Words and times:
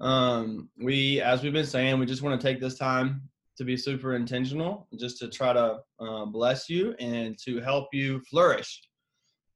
Um, 0.00 0.68
we, 0.76 1.20
as 1.20 1.42
we've 1.42 1.52
been 1.52 1.66
saying, 1.66 1.98
we 1.98 2.06
just 2.06 2.22
want 2.22 2.40
to 2.40 2.46
take 2.46 2.60
this 2.60 2.76
time 2.76 3.22
to 3.56 3.64
be 3.64 3.76
super 3.76 4.14
intentional, 4.14 4.88
just 4.98 5.18
to 5.18 5.28
try 5.28 5.52
to 5.52 5.78
uh, 6.00 6.24
bless 6.24 6.68
you 6.68 6.94
and 6.98 7.38
to 7.44 7.60
help 7.60 7.88
you 7.92 8.20
flourish. 8.20 8.82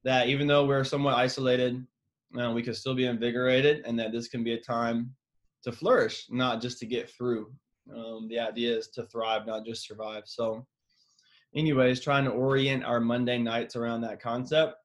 That 0.03 0.27
even 0.27 0.47
though 0.47 0.65
we're 0.65 0.83
somewhat 0.83 1.15
isolated, 1.15 1.85
uh, 2.39 2.51
we 2.51 2.61
can 2.61 2.73
still 2.73 2.95
be 2.95 3.05
invigorated, 3.05 3.83
and 3.85 3.99
that 3.99 4.11
this 4.11 4.27
can 4.27 4.43
be 4.43 4.53
a 4.53 4.61
time 4.61 5.13
to 5.63 5.71
flourish, 5.71 6.27
not 6.29 6.61
just 6.61 6.79
to 6.79 6.85
get 6.85 7.09
through. 7.09 7.51
Um, 7.93 8.27
the 8.29 8.39
idea 8.39 8.77
is 8.77 8.89
to 8.89 9.05
thrive, 9.07 9.45
not 9.45 9.65
just 9.65 9.87
survive. 9.87 10.23
So, 10.25 10.65
anyways, 11.55 11.99
trying 11.99 12.25
to 12.25 12.31
orient 12.31 12.83
our 12.83 12.99
Monday 12.99 13.37
nights 13.37 13.75
around 13.75 14.01
that 14.01 14.21
concept 14.21 14.75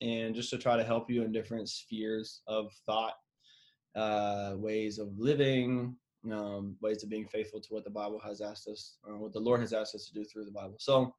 and 0.00 0.34
just 0.34 0.50
to 0.50 0.58
try 0.58 0.76
to 0.76 0.84
help 0.84 1.10
you 1.10 1.22
in 1.22 1.32
different 1.32 1.68
spheres 1.68 2.42
of 2.48 2.72
thought, 2.86 3.14
uh, 3.94 4.54
ways 4.56 4.98
of 4.98 5.18
living, 5.18 5.96
um, 6.30 6.76
ways 6.80 7.02
of 7.02 7.10
being 7.10 7.26
faithful 7.26 7.60
to 7.60 7.68
what 7.74 7.84
the 7.84 7.90
Bible 7.90 8.20
has 8.24 8.40
asked 8.40 8.68
us, 8.68 8.96
uh, 9.08 9.16
what 9.16 9.32
the 9.32 9.40
Lord 9.40 9.60
has 9.60 9.72
asked 9.72 9.94
us 9.94 10.06
to 10.06 10.14
do 10.14 10.24
through 10.24 10.44
the 10.44 10.50
Bible. 10.50 10.76
So, 10.78 11.14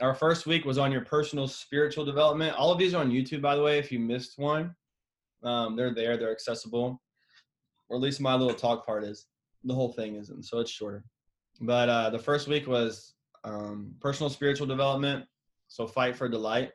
our 0.00 0.14
first 0.14 0.46
week 0.46 0.64
was 0.64 0.78
on 0.78 0.90
your 0.90 1.02
personal 1.02 1.46
spiritual 1.46 2.04
development. 2.04 2.56
All 2.56 2.72
of 2.72 2.78
these 2.78 2.94
are 2.94 3.02
on 3.02 3.10
YouTube, 3.10 3.40
by 3.40 3.54
the 3.54 3.62
way. 3.62 3.78
If 3.78 3.92
you 3.92 4.00
missed 4.00 4.38
one, 4.38 4.74
um, 5.44 5.76
they're 5.76 5.94
there, 5.94 6.16
they're 6.16 6.32
accessible, 6.32 7.00
or 7.88 7.96
at 7.96 8.02
least 8.02 8.20
my 8.20 8.34
little 8.34 8.54
talk 8.54 8.84
part 8.84 9.04
is. 9.04 9.26
The 9.64 9.74
whole 9.74 9.92
thing 9.92 10.16
isn't, 10.16 10.44
so 10.44 10.58
it's 10.58 10.70
shorter. 10.70 11.04
But 11.60 11.88
uh, 11.88 12.10
the 12.10 12.18
first 12.18 12.48
week 12.48 12.66
was 12.66 13.14
um, 13.44 13.94
personal 14.00 14.28
spiritual 14.28 14.66
development. 14.66 15.24
So, 15.68 15.86
fight 15.86 16.16
for 16.16 16.28
delight. 16.28 16.72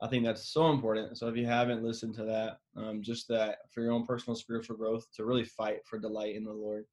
I 0.00 0.08
think 0.08 0.24
that's 0.24 0.48
so 0.48 0.70
important. 0.70 1.16
So 1.16 1.28
if 1.28 1.36
you 1.36 1.46
haven't 1.46 1.82
listened 1.82 2.14
to 2.16 2.24
that, 2.24 2.58
um, 2.76 3.02
just 3.02 3.28
that 3.28 3.58
for 3.70 3.82
your 3.82 3.92
own 3.92 4.04
personal 4.04 4.36
spiritual 4.36 4.76
growth, 4.76 5.06
to 5.14 5.24
really 5.24 5.44
fight 5.44 5.86
for 5.86 5.98
delight 5.98 6.36
in 6.36 6.44
the 6.44 6.52
Lord. 6.52 6.84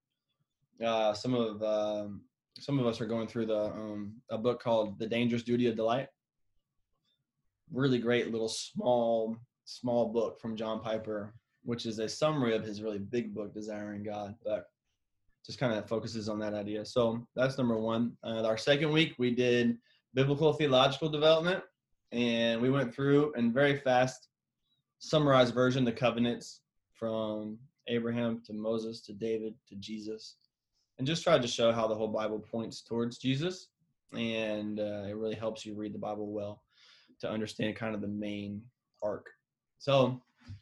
Uh, 0.83 1.13
some 1.13 1.33
of 1.33 1.61
um, 1.61 2.21
some 2.59 2.79
of 2.79 2.85
us 2.85 3.01
are 3.01 3.05
going 3.05 3.27
through 3.27 3.47
the 3.47 3.65
um, 3.65 4.13
a 4.29 4.37
book 4.37 4.61
called 4.61 4.99
The 4.99 5.07
Dangerous 5.07 5.43
Duty 5.43 5.67
of 5.67 5.75
Delight. 5.75 6.07
Really 7.71 7.99
great 7.99 8.31
little 8.31 8.49
small 8.49 9.37
small 9.65 10.11
book 10.11 10.39
from 10.39 10.55
John 10.55 10.79
Piper, 10.79 11.33
which 11.63 11.85
is 11.85 11.99
a 11.99 12.07
summary 12.07 12.55
of 12.55 12.63
his 12.63 12.81
really 12.81 12.99
big 12.99 13.33
book, 13.33 13.53
Desiring 13.53 14.03
God, 14.03 14.35
but 14.45 14.65
just 15.45 15.59
kind 15.59 15.73
of 15.73 15.89
focuses 15.89 16.29
on 16.29 16.39
that 16.39 16.53
idea. 16.53 16.85
So 16.85 17.27
that's 17.35 17.57
number 17.57 17.77
one. 17.77 18.15
Uh, 18.23 18.43
our 18.43 18.57
second 18.57 18.91
week 18.91 19.15
we 19.17 19.35
did 19.35 19.77
biblical 20.13 20.53
theological 20.53 21.09
development 21.09 21.63
and 22.13 22.61
we 22.61 22.69
went 22.69 22.93
through 22.93 23.33
and 23.35 23.53
very 23.53 23.75
fast 23.75 24.29
summarized 24.99 25.53
version 25.53 25.83
the 25.83 25.91
covenants 25.91 26.61
from 26.93 27.57
Abraham 27.87 28.41
to 28.45 28.53
Moses 28.53 29.01
to 29.01 29.13
David 29.13 29.55
to 29.67 29.75
Jesus, 29.75 30.35
and 30.97 31.07
just 31.07 31.23
tried 31.23 31.41
to 31.41 31.47
show 31.47 31.71
how 31.71 31.87
the 31.87 31.95
whole 31.95 32.07
Bible 32.07 32.39
points 32.39 32.81
towards 32.81 33.17
Jesus, 33.17 33.67
and 34.13 34.79
uh, 34.79 35.05
it 35.07 35.17
really 35.17 35.35
helps 35.35 35.65
you 35.65 35.73
read 35.75 35.93
the 35.93 35.99
Bible 35.99 36.31
well 36.31 36.61
to 37.19 37.29
understand 37.29 37.75
kind 37.75 37.95
of 37.95 38.01
the 38.01 38.07
main 38.07 38.61
arc. 39.01 39.27
So 39.79 40.21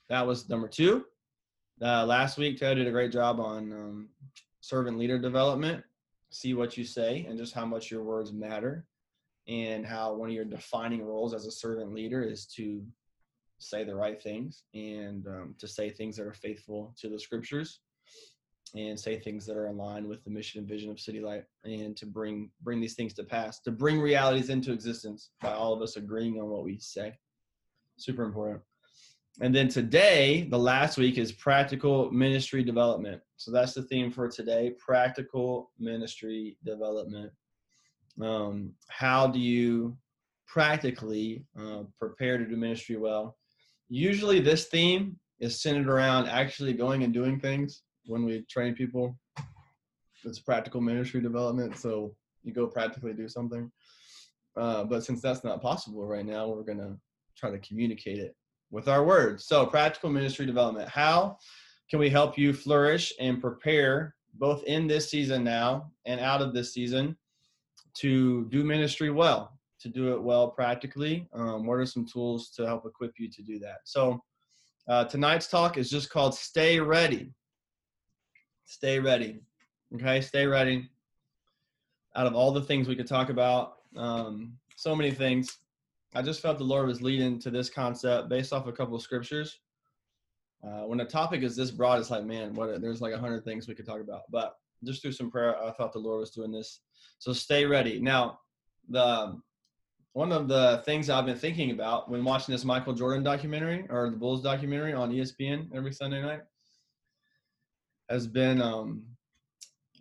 that 0.10 0.26
was 0.26 0.50
number 0.50 0.68
two. 0.68 1.06
Uh, 1.82 2.06
last 2.06 2.38
week, 2.38 2.58
Ted 2.58 2.78
did 2.78 2.88
a 2.88 2.92
great 2.92 3.12
job 3.12 3.40
on 3.40 3.72
um, 3.74 4.10
servant 4.62 4.98
leader 4.98 5.20
development. 5.20 5.84
See 6.30 6.54
what 6.54 6.78
you 6.78 6.86
say 6.86 7.26
and 7.28 7.38
just 7.38 7.54
how 7.54 7.66
much 7.66 7.92
your 7.92 8.04
words 8.04 8.32
matter 8.32 8.86
and 9.48 9.86
how 9.86 10.14
one 10.14 10.30
of 10.30 10.36
your 10.36 10.46
defining 10.46 11.04
roles 11.04 11.34
as 11.34 11.46
a 11.46 11.52
servant 11.52 11.94
leader 11.94 12.24
is 12.24 12.46
to 12.46 12.84
say 13.60 13.84
the 13.84 13.96
right 13.96 14.22
things 14.22 14.64
and 14.74 15.28
um, 15.28 15.56
to 15.60 15.68
say 15.68 15.90
things 15.90 16.18
that 16.18 16.26
are 16.26 16.34
faithful 16.34 16.94
to 17.00 17.10
the 17.10 17.20
scriptures 17.20 17.80
and 18.76 19.00
say 19.00 19.20
things 19.20 19.46
that 19.46 19.58
are 19.58 19.68
in 19.68 19.78
line 19.78 20.08
with 20.08 20.24
the 20.24 20.30
mission 20.30 20.60
and 20.60 20.68
vision 20.68 20.90
of 20.90 21.00
city 21.00 21.20
light 21.20 21.44
and 21.64 21.96
to 21.98 22.06
bring 22.06 22.50
bring 22.62 22.80
these 22.80 22.96
things 22.96 23.14
to 23.14 23.24
pass 23.24 23.60
to 23.60 23.72
bring 23.72 24.00
realities 24.00 24.50
into 24.50 24.72
existence 24.72 25.32
by 25.42 25.54
all 25.54 25.74
of 25.74 25.82
us 25.82 25.98
agreeing 25.98 26.40
on 26.40 26.48
what 26.48 26.64
we 26.64 26.78
say. 26.80 27.14
Super 27.98 28.24
important. 28.24 28.62
And 29.42 29.54
then 29.54 29.68
today 29.68 30.48
the 30.50 30.60
last 30.60 30.98
week 30.98 31.18
is 31.18 31.32
practical 31.32 32.10
ministry 32.12 32.64
development. 32.64 33.22
So 33.38 33.52
that's 33.52 33.74
the 33.74 33.84
theme 33.84 34.12
for 34.12 34.30
today 34.30 34.74
practical 34.80 35.72
ministry 35.80 36.58
development 36.64 37.32
um, 38.22 38.72
how 38.90 39.28
do 39.28 39.40
you 39.40 39.98
practically 40.48 41.46
uh, 41.60 41.84
prepare 42.00 42.38
to 42.38 42.46
do 42.46 42.56
ministry 42.56 42.98
well? 42.98 43.38
Usually, 43.90 44.40
this 44.40 44.68
theme 44.68 45.18
is 45.40 45.62
centered 45.62 45.90
around 45.90 46.28
actually 46.28 46.74
going 46.74 47.04
and 47.04 47.14
doing 47.14 47.40
things 47.40 47.84
when 48.06 48.26
we 48.26 48.46
train 48.50 48.74
people. 48.74 49.18
It's 50.24 50.40
practical 50.40 50.82
ministry 50.82 51.22
development, 51.22 51.78
so 51.78 52.16
you 52.44 52.54
go 52.54 52.68
practically 52.68 53.14
do 53.14 53.28
something. 53.28 53.72
Uh, 54.58 54.84
but 54.84 55.04
since 55.04 55.22
that's 55.22 55.44
not 55.44 55.62
possible 55.62 56.06
right 56.06 56.26
now, 56.26 56.48
we're 56.48 56.64
going 56.64 56.78
to 56.78 56.98
try 57.38 57.50
to 57.50 57.60
communicate 57.60 58.20
it 58.20 58.36
with 58.70 58.88
our 58.88 59.04
words. 59.04 59.46
So, 59.46 59.66
practical 59.66 60.10
ministry 60.10 60.46
development. 60.46 60.90
How 60.90 61.38
can 61.90 62.00
we 62.00 62.10
help 62.10 62.38
you 62.38 62.54
flourish 62.54 63.14
and 63.20 63.42
prepare 63.42 64.16
both 64.36 64.64
in 64.64 64.88
this 64.88 65.10
season 65.10 65.44
now 65.44 65.92
and 66.06 66.20
out 66.20 66.42
of 66.42 66.54
this 66.54 66.74
season 66.74 67.18
to 67.96 68.46
do 68.46 68.64
ministry 68.64 69.10
well, 69.10 69.58
to 69.80 69.90
do 69.90 70.14
it 70.14 70.22
well 70.22 70.50
practically. 70.50 71.28
Um, 71.34 71.66
what 71.66 71.76
are 71.76 71.86
some 71.86 72.06
tools 72.06 72.50
to 72.52 72.66
help 72.66 72.86
equip 72.86 73.14
you 73.18 73.30
to 73.30 73.42
do 73.42 73.60
that? 73.60 73.78
So, 73.84 74.24
uh, 74.88 75.06
tonight's 75.06 75.48
talk 75.48 75.78
is 75.78 75.90
just 75.90 76.10
called 76.10 76.36
Stay 76.36 76.80
Ready. 76.80 77.34
Stay 78.66 79.00
ready. 79.00 79.42
Okay, 79.94 80.22
stay 80.22 80.46
ready. 80.48 80.90
Out 82.16 82.28
of 82.28 82.36
all 82.36 82.52
the 82.52 82.62
things 82.62 82.88
we 82.88 82.96
could 82.96 83.08
talk 83.08 83.30
about, 83.30 83.80
um, 83.98 84.54
so 84.76 84.96
many 84.96 85.12
things, 85.12 85.58
I 86.14 86.22
just 86.22 86.42
felt 86.42 86.58
the 86.58 86.64
Lord 86.64 86.88
was 86.88 87.02
leading 87.02 87.40
to 87.40 87.52
this 87.52 87.70
concept 87.70 88.30
based 88.30 88.54
off 88.54 88.68
a 88.68 88.72
couple 88.72 88.96
of 88.96 89.02
scriptures. 89.02 89.60
Uh, 90.64 90.84
when 90.84 91.00
a 91.00 91.06
topic 91.06 91.42
is 91.42 91.56
this 91.56 91.72
broad, 91.72 92.00
it's 92.00 92.12
like, 92.12 92.24
man, 92.24 92.54
what? 92.54 92.82
There's 92.82 93.02
like 93.02 93.14
a 93.14 93.18
hundred 93.18 93.44
things 93.44 93.68
we 93.68 93.76
could 93.76 93.86
talk 93.86 94.00
about. 94.00 94.22
But 94.30 94.56
just 94.84 95.02
through 95.02 95.12
some 95.12 95.32
prayer, 95.32 95.56
I 95.62 95.72
thought 95.72 95.94
the 95.94 96.00
Lord 96.00 96.20
was 96.20 96.32
doing 96.32 96.52
this 96.52 96.82
so 97.22 97.34
stay 97.34 97.66
ready. 97.66 98.00
Now, 98.00 98.40
the 98.90 99.40
one 100.14 100.32
of 100.32 100.48
the 100.48 100.82
things 100.86 101.10
I've 101.10 101.28
been 101.28 101.38
thinking 101.38 101.70
about 101.70 102.10
when 102.10 102.24
watching 102.26 102.52
this 102.52 102.66
Michael 102.66 102.94
Jordan 102.94 103.24
documentary 103.24 103.86
or 103.90 104.10
the 104.10 104.18
Bulls 104.18 104.42
documentary 104.42 104.92
on 104.92 105.12
ESPN 105.12 105.70
every 105.74 105.94
Sunday 105.94 106.22
night 106.22 106.42
has 108.10 108.26
been 108.26 108.60
um, 108.60 109.04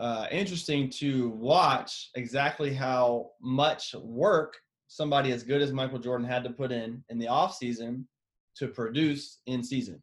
uh, 0.00 0.26
interesting 0.32 0.88
to 0.90 1.28
watch 1.28 2.08
exactly 2.16 2.72
how 2.72 3.32
much 3.40 3.94
work 4.02 4.56
somebody 4.88 5.30
as 5.30 5.44
good 5.44 5.60
as 5.60 5.72
Michael 5.72 5.98
Jordan 5.98 6.26
had 6.26 6.42
to 6.44 6.50
put 6.50 6.72
in 6.72 7.04
in 7.10 7.18
the 7.18 7.28
off 7.28 7.54
season 7.54 8.08
to 8.56 8.66
produce 8.66 9.40
in 9.46 9.62
season. 9.62 10.02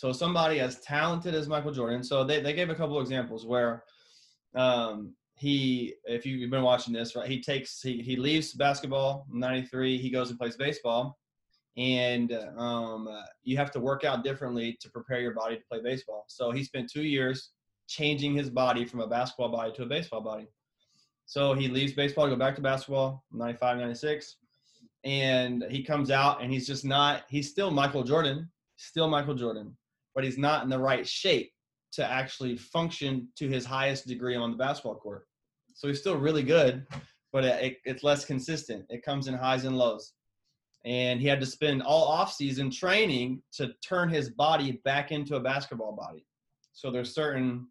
So 0.00 0.12
somebody 0.12 0.60
as 0.60 0.80
talented 0.80 1.34
as 1.34 1.46
Michael 1.46 1.72
Jordan. 1.72 2.02
So 2.02 2.24
they, 2.24 2.40
they 2.40 2.54
gave 2.54 2.70
a 2.70 2.74
couple 2.74 2.98
examples 3.02 3.44
where 3.44 3.84
um, 4.54 5.14
he 5.34 5.92
if 6.06 6.24
you've 6.24 6.50
been 6.50 6.62
watching 6.62 6.94
this 6.94 7.14
right 7.14 7.28
he 7.28 7.38
takes 7.42 7.82
he, 7.82 8.00
he 8.00 8.16
leaves 8.16 8.54
basketball 8.54 9.26
93 9.30 9.98
he 9.98 10.08
goes 10.08 10.30
and 10.30 10.38
plays 10.38 10.56
baseball 10.56 11.18
and 11.76 12.32
um, 12.56 13.08
you 13.42 13.58
have 13.58 13.70
to 13.70 13.80
work 13.80 14.04
out 14.04 14.24
differently 14.24 14.76
to 14.80 14.90
prepare 14.90 15.20
your 15.20 15.34
body 15.34 15.56
to 15.56 15.62
play 15.70 15.80
baseball 15.82 16.24
so 16.28 16.50
he 16.50 16.64
spent 16.64 16.90
two 16.90 17.04
years 17.04 17.50
changing 17.86 18.34
his 18.34 18.48
body 18.48 18.86
from 18.86 19.00
a 19.00 19.06
basketball 19.06 19.50
body 19.50 19.72
to 19.72 19.82
a 19.82 19.86
baseball 19.86 20.22
body 20.22 20.46
so 21.26 21.52
he 21.54 21.68
leaves 21.68 21.92
baseball 21.92 22.24
to 22.24 22.30
go 22.30 22.38
back 22.38 22.54
to 22.54 22.62
basketball 22.62 23.22
95 23.32 23.76
96 23.78 24.36
and 25.04 25.64
he 25.70 25.82
comes 25.82 26.10
out 26.10 26.42
and 26.42 26.50
he's 26.50 26.66
just 26.66 26.86
not 26.86 27.22
he's 27.28 27.50
still 27.50 27.70
michael 27.70 28.02
jordan 28.02 28.50
still 28.76 29.08
michael 29.08 29.34
jordan 29.34 29.76
but 30.14 30.24
he's 30.24 30.38
not 30.38 30.62
in 30.62 30.68
the 30.68 30.78
right 30.78 31.06
shape 31.06 31.52
to 31.92 32.08
actually 32.08 32.56
function 32.56 33.28
to 33.36 33.48
his 33.48 33.64
highest 33.64 34.06
degree 34.06 34.36
on 34.36 34.50
the 34.50 34.56
basketball 34.56 34.94
court 34.94 35.26
so 35.80 35.88
he's 35.88 35.98
still 35.98 36.18
really 36.18 36.42
good, 36.42 36.86
but 37.32 37.42
it, 37.42 37.78
it's 37.86 38.02
less 38.02 38.26
consistent. 38.26 38.84
It 38.90 39.02
comes 39.02 39.28
in 39.28 39.34
highs 39.34 39.64
and 39.64 39.78
lows. 39.78 40.12
And 40.84 41.20
he 41.20 41.26
had 41.26 41.40
to 41.40 41.46
spend 41.46 41.82
all 41.82 42.04
off 42.04 42.34
season 42.34 42.70
training 42.70 43.42
to 43.54 43.72
turn 43.82 44.10
his 44.10 44.28
body 44.28 44.80
back 44.84 45.10
into 45.10 45.36
a 45.36 45.40
basketball 45.40 45.92
body. 45.92 46.26
So 46.74 46.90
there's 46.90 47.14
certain 47.14 47.66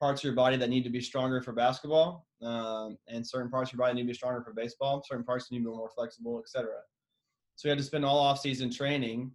parts 0.00 0.22
of 0.22 0.24
your 0.24 0.34
body 0.34 0.56
that 0.56 0.70
need 0.70 0.84
to 0.84 0.90
be 0.90 1.02
stronger 1.02 1.42
for 1.42 1.52
basketball, 1.52 2.26
um, 2.42 2.96
and 3.08 3.26
certain 3.26 3.50
parts 3.50 3.68
of 3.68 3.74
your 3.74 3.86
body 3.86 3.96
need 3.96 4.02
to 4.02 4.08
be 4.08 4.14
stronger 4.14 4.42
for 4.42 4.54
baseball. 4.54 5.02
Certain 5.06 5.24
parts 5.24 5.50
need 5.50 5.58
to 5.58 5.64
be 5.64 5.70
more 5.70 5.90
flexible, 5.94 6.40
etc. 6.40 6.70
So 7.56 7.68
he 7.68 7.70
had 7.70 7.78
to 7.78 7.84
spend 7.84 8.06
all 8.06 8.18
off 8.18 8.40
season 8.40 8.70
training 8.70 9.32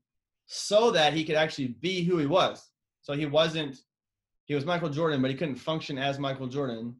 so 0.47 0.92
that 0.92 1.13
he 1.13 1.24
could 1.24 1.36
actually 1.36 1.75
be 1.80 2.03
who 2.03 2.18
he 2.18 2.25
was. 2.25 2.69
So 3.01 3.13
he 3.13 3.25
wasn't 3.25 3.77
he 4.45 4.53
was 4.53 4.65
Michael 4.65 4.89
Jordan, 4.89 5.21
but 5.21 5.31
he 5.31 5.38
couldn't 5.38 5.56
function 5.56 5.97
as 5.97 6.19
Michael 6.19 6.47
Jordan 6.47 6.95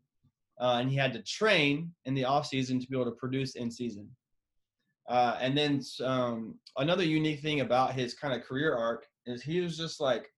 uh, 0.59 0.77
and 0.80 0.89
he 0.89 0.95
had 0.95 1.13
to 1.13 1.21
train 1.21 1.94
in 2.06 2.13
the 2.13 2.25
off 2.25 2.47
season 2.47 2.80
to 2.80 2.88
be 2.88 2.95
able 2.95 3.06
to 3.06 3.18
produce 3.18 3.56
in 3.56 3.69
season. 3.69 4.09
Uh, 5.07 5.38
and 5.39 5.57
then 5.57 5.81
um, 6.03 6.56
another 6.77 7.03
unique 7.03 7.42
thing 7.42 7.59
about 7.59 7.94
his 7.94 8.13
kind 8.13 8.33
of 8.33 8.47
career 8.47 8.75
arc 8.75 9.06
is 9.25 9.44
he 9.44 9.59
was 9.59 9.77
just 9.77 10.00
like 10.00 10.31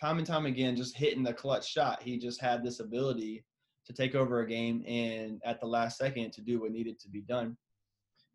time 0.00 0.18
and 0.18 0.26
time 0.26 0.46
again, 0.46 0.76
just 0.76 0.96
hitting 0.96 1.22
the 1.22 1.32
clutch 1.32 1.70
shot. 1.70 2.02
He 2.02 2.18
just 2.18 2.40
had 2.40 2.62
this 2.62 2.80
ability 2.80 3.44
to 3.86 3.92
take 3.92 4.14
over 4.14 4.40
a 4.40 4.48
game 4.48 4.82
and 4.86 5.40
at 5.44 5.60
the 5.60 5.66
last 5.66 5.98
second 5.98 6.32
to 6.32 6.40
do 6.40 6.60
what 6.60 6.72
needed 6.72 6.98
to 7.00 7.08
be 7.08 7.20
done. 7.20 7.56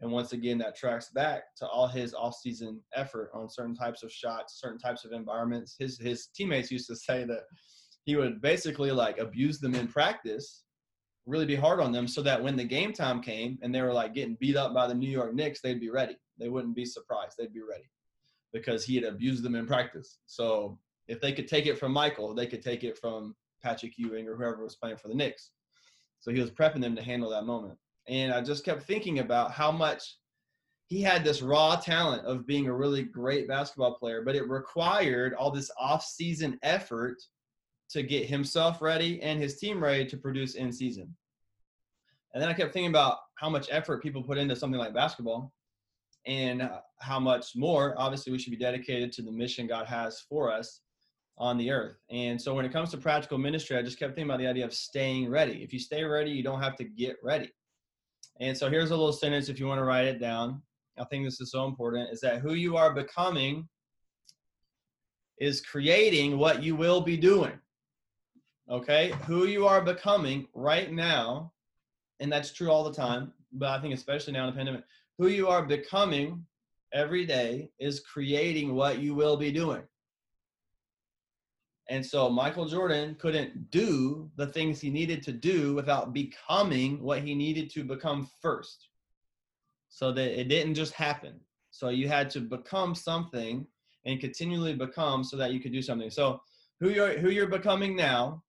And 0.01 0.11
once 0.11 0.31
again, 0.31 0.57
that 0.59 0.77
tracks 0.77 1.09
back 1.09 1.55
to 1.57 1.67
all 1.67 1.87
his 1.87 2.13
off-season 2.13 2.81
effort 2.95 3.31
on 3.33 3.49
certain 3.49 3.75
types 3.75 4.01
of 4.01 4.11
shots, 4.11 4.59
certain 4.59 4.79
types 4.79 5.03
of 5.03 5.11
environments. 5.11 5.75
His 5.77 5.99
his 5.99 6.27
teammates 6.27 6.71
used 6.71 6.87
to 6.87 6.95
say 6.95 7.25
that 7.25 7.43
he 8.05 8.15
would 8.15 8.41
basically 8.41 8.91
like 8.91 9.17
abuse 9.17 9.59
them 9.59 9.75
in 9.75 9.87
practice, 9.87 10.63
really 11.25 11.45
be 11.45 11.55
hard 11.55 11.81
on 11.81 11.91
them, 11.91 12.07
so 12.07 12.21
that 12.21 12.41
when 12.41 12.55
the 12.55 12.63
game 12.63 12.93
time 12.93 13.21
came 13.21 13.59
and 13.61 13.75
they 13.75 13.81
were 13.81 13.93
like 13.93 14.13
getting 14.13 14.37
beat 14.39 14.55
up 14.55 14.73
by 14.73 14.87
the 14.87 14.93
New 14.93 15.09
York 15.09 15.33
Knicks, 15.33 15.59
they'd 15.61 15.81
be 15.81 15.89
ready. 15.89 16.17
They 16.37 16.49
wouldn't 16.49 16.75
be 16.75 16.85
surprised. 16.85 17.35
They'd 17.37 17.53
be 17.53 17.61
ready 17.61 17.89
because 18.53 18.85
he 18.85 18.95
had 18.95 19.03
abused 19.03 19.43
them 19.43 19.55
in 19.55 19.67
practice. 19.67 20.19
So 20.25 20.79
if 21.07 21.19
they 21.19 21.33
could 21.33 21.47
take 21.47 21.65
it 21.65 21.77
from 21.77 21.91
Michael, 21.91 22.33
they 22.33 22.47
could 22.47 22.63
take 22.63 22.83
it 22.83 22.97
from 22.97 23.35
Patrick 23.61 23.93
Ewing 23.97 24.27
or 24.27 24.37
whoever 24.37 24.63
was 24.63 24.75
playing 24.75 24.97
for 24.97 25.09
the 25.09 25.13
Knicks. 25.15 25.51
So 26.21 26.31
he 26.31 26.39
was 26.39 26.51
prepping 26.51 26.81
them 26.81 26.95
to 26.95 27.03
handle 27.03 27.29
that 27.31 27.45
moment. 27.45 27.77
And 28.09 28.33
I 28.33 28.41
just 28.41 28.65
kept 28.65 28.83
thinking 28.83 29.19
about 29.19 29.51
how 29.51 29.71
much 29.71 30.17
he 30.87 31.01
had 31.01 31.23
this 31.23 31.43
raw 31.43 31.75
talent 31.75 32.25
of 32.25 32.47
being 32.47 32.67
a 32.67 32.75
really 32.75 33.03
great 33.03 33.47
basketball 33.47 33.93
player, 33.93 34.23
but 34.25 34.35
it 34.35 34.49
required 34.49 35.35
all 35.35 35.51
this 35.51 35.69
off-season 35.79 36.57
effort 36.63 37.17
to 37.91 38.01
get 38.01 38.25
himself 38.25 38.81
ready 38.81 39.21
and 39.21 39.39
his 39.39 39.59
team 39.59 39.81
ready 39.81 40.05
to 40.07 40.17
produce 40.17 40.55
in 40.55 40.71
season. 40.71 41.15
And 42.33 42.41
then 42.41 42.49
I 42.49 42.53
kept 42.53 42.73
thinking 42.73 42.89
about 42.89 43.17
how 43.35 43.49
much 43.49 43.67
effort 43.71 44.01
people 44.01 44.23
put 44.23 44.39
into 44.39 44.55
something 44.55 44.79
like 44.79 44.93
basketball 44.93 45.53
and 46.25 46.67
how 46.99 47.19
much 47.19 47.55
more 47.55 47.93
obviously 47.97 48.31
we 48.31 48.39
should 48.39 48.51
be 48.51 48.57
dedicated 48.57 49.11
to 49.13 49.21
the 49.21 49.31
mission 49.31 49.67
God 49.67 49.85
has 49.85 50.21
for 50.27 50.51
us 50.51 50.81
on 51.37 51.57
the 51.57 51.71
earth. 51.71 51.97
And 52.09 52.41
so 52.41 52.53
when 52.55 52.65
it 52.65 52.73
comes 52.73 52.89
to 52.91 52.97
practical 52.97 53.37
ministry, 53.37 53.77
I 53.77 53.83
just 53.83 53.99
kept 53.99 54.15
thinking 54.15 54.29
about 54.29 54.39
the 54.39 54.47
idea 54.47 54.65
of 54.65 54.73
staying 54.73 55.29
ready. 55.29 55.63
If 55.63 55.71
you 55.71 55.79
stay 55.79 56.03
ready, 56.03 56.31
you 56.31 56.43
don't 56.43 56.61
have 56.61 56.75
to 56.77 56.83
get 56.83 57.17
ready. 57.23 57.51
And 58.39 58.57
so 58.57 58.69
here's 58.69 58.91
a 58.91 58.95
little 58.95 59.13
sentence 59.13 59.49
if 59.49 59.59
you 59.59 59.67
want 59.67 59.79
to 59.79 59.83
write 59.83 60.05
it 60.05 60.19
down. 60.19 60.61
I 60.97 61.03
think 61.05 61.25
this 61.25 61.41
is 61.41 61.51
so 61.51 61.65
important 61.65 62.09
is 62.11 62.21
that 62.21 62.39
who 62.39 62.53
you 62.53 62.77
are 62.77 62.93
becoming 62.93 63.67
is 65.39 65.61
creating 65.61 66.37
what 66.37 66.63
you 66.63 66.75
will 66.75 67.01
be 67.01 67.17
doing. 67.17 67.53
Okay? 68.69 69.13
Who 69.25 69.45
you 69.45 69.65
are 69.65 69.81
becoming 69.81 70.47
right 70.53 70.91
now, 70.91 71.51
and 72.19 72.31
that's 72.31 72.51
true 72.51 72.69
all 72.69 72.83
the 72.83 72.93
time, 72.93 73.33
but 73.53 73.69
I 73.69 73.81
think 73.81 73.93
especially 73.93 74.33
now 74.33 74.47
in 74.47 74.51
the 74.53 74.57
pandemic, 74.57 74.83
who 75.17 75.27
you 75.27 75.47
are 75.47 75.63
becoming 75.63 76.45
every 76.93 77.25
day 77.25 77.69
is 77.79 77.99
creating 78.01 78.75
what 78.75 78.99
you 78.99 79.13
will 79.15 79.37
be 79.37 79.51
doing. 79.51 79.81
And 81.89 82.05
so 82.05 82.29
Michael 82.29 82.67
Jordan 82.67 83.15
couldn't 83.19 83.71
do 83.71 84.29
the 84.35 84.45
things 84.45 84.79
he 84.79 84.91
needed 84.91 85.23
to 85.23 85.31
do 85.31 85.73
without 85.73 86.13
becoming 86.13 87.01
what 87.01 87.23
he 87.23 87.33
needed 87.33 87.71
to 87.71 87.83
become 87.83 88.29
first. 88.41 88.89
So 89.89 90.11
that 90.11 90.39
it 90.39 90.49
didn't 90.49 90.75
just 90.75 90.93
happen. 90.93 91.39
So 91.71 91.89
you 91.89 92.07
had 92.07 92.29
to 92.31 92.41
become 92.41 92.93
something 92.93 93.65
and 94.05 94.19
continually 94.19 94.75
become 94.75 95.23
so 95.23 95.35
that 95.37 95.51
you 95.51 95.59
could 95.59 95.71
do 95.71 95.81
something. 95.81 96.11
So 96.11 96.41
who 96.79 96.89
you're 96.89 97.17
who 97.17 97.31
you're 97.31 97.47
becoming 97.47 97.95
now, 97.95 98.43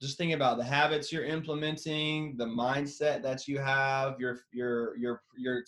just 0.00 0.16
think 0.16 0.32
about 0.32 0.56
the 0.56 0.64
habits 0.64 1.12
you're 1.12 1.24
implementing, 1.26 2.34
the 2.38 2.46
mindset 2.46 3.22
that 3.22 3.46
you 3.46 3.58
have, 3.58 4.18
your 4.18 4.38
your 4.52 4.96
your 4.96 5.20
your 5.36 5.62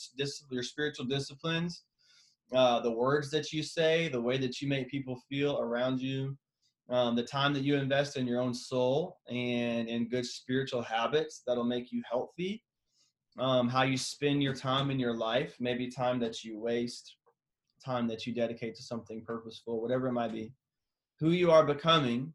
your 0.50 0.62
spiritual 0.62 1.04
disciplines, 1.04 1.82
uh, 2.54 2.80
the 2.80 2.90
words 2.90 3.30
that 3.32 3.52
you 3.52 3.62
say, 3.62 4.08
the 4.08 4.20
way 4.20 4.38
that 4.38 4.62
you 4.62 4.68
make 4.68 4.90
people 4.90 5.20
feel 5.28 5.58
around 5.60 6.00
you 6.00 6.36
um, 6.88 7.16
the 7.16 7.22
time 7.22 7.52
that 7.52 7.64
you 7.64 7.76
invest 7.76 8.16
in 8.16 8.26
your 8.26 8.40
own 8.40 8.54
soul 8.54 9.18
and 9.28 9.88
in 9.88 10.08
good 10.08 10.24
spiritual 10.24 10.82
habits 10.82 11.42
that'll 11.46 11.64
make 11.64 11.90
you 11.92 12.02
healthy 12.08 12.62
um, 13.38 13.68
how 13.68 13.82
you 13.82 13.96
spend 13.96 14.42
your 14.42 14.54
time 14.54 14.90
in 14.90 14.98
your 14.98 15.14
life 15.14 15.56
maybe 15.60 15.88
time 15.88 16.18
that 16.18 16.44
you 16.44 16.58
waste 16.58 17.16
time 17.84 18.06
that 18.06 18.26
you 18.26 18.34
dedicate 18.34 18.74
to 18.74 18.82
something 18.82 19.22
purposeful 19.22 19.80
whatever 19.80 20.08
it 20.08 20.12
might 20.12 20.32
be 20.32 20.52
who 21.18 21.30
you 21.30 21.50
are 21.50 21.64
becoming 21.64 22.32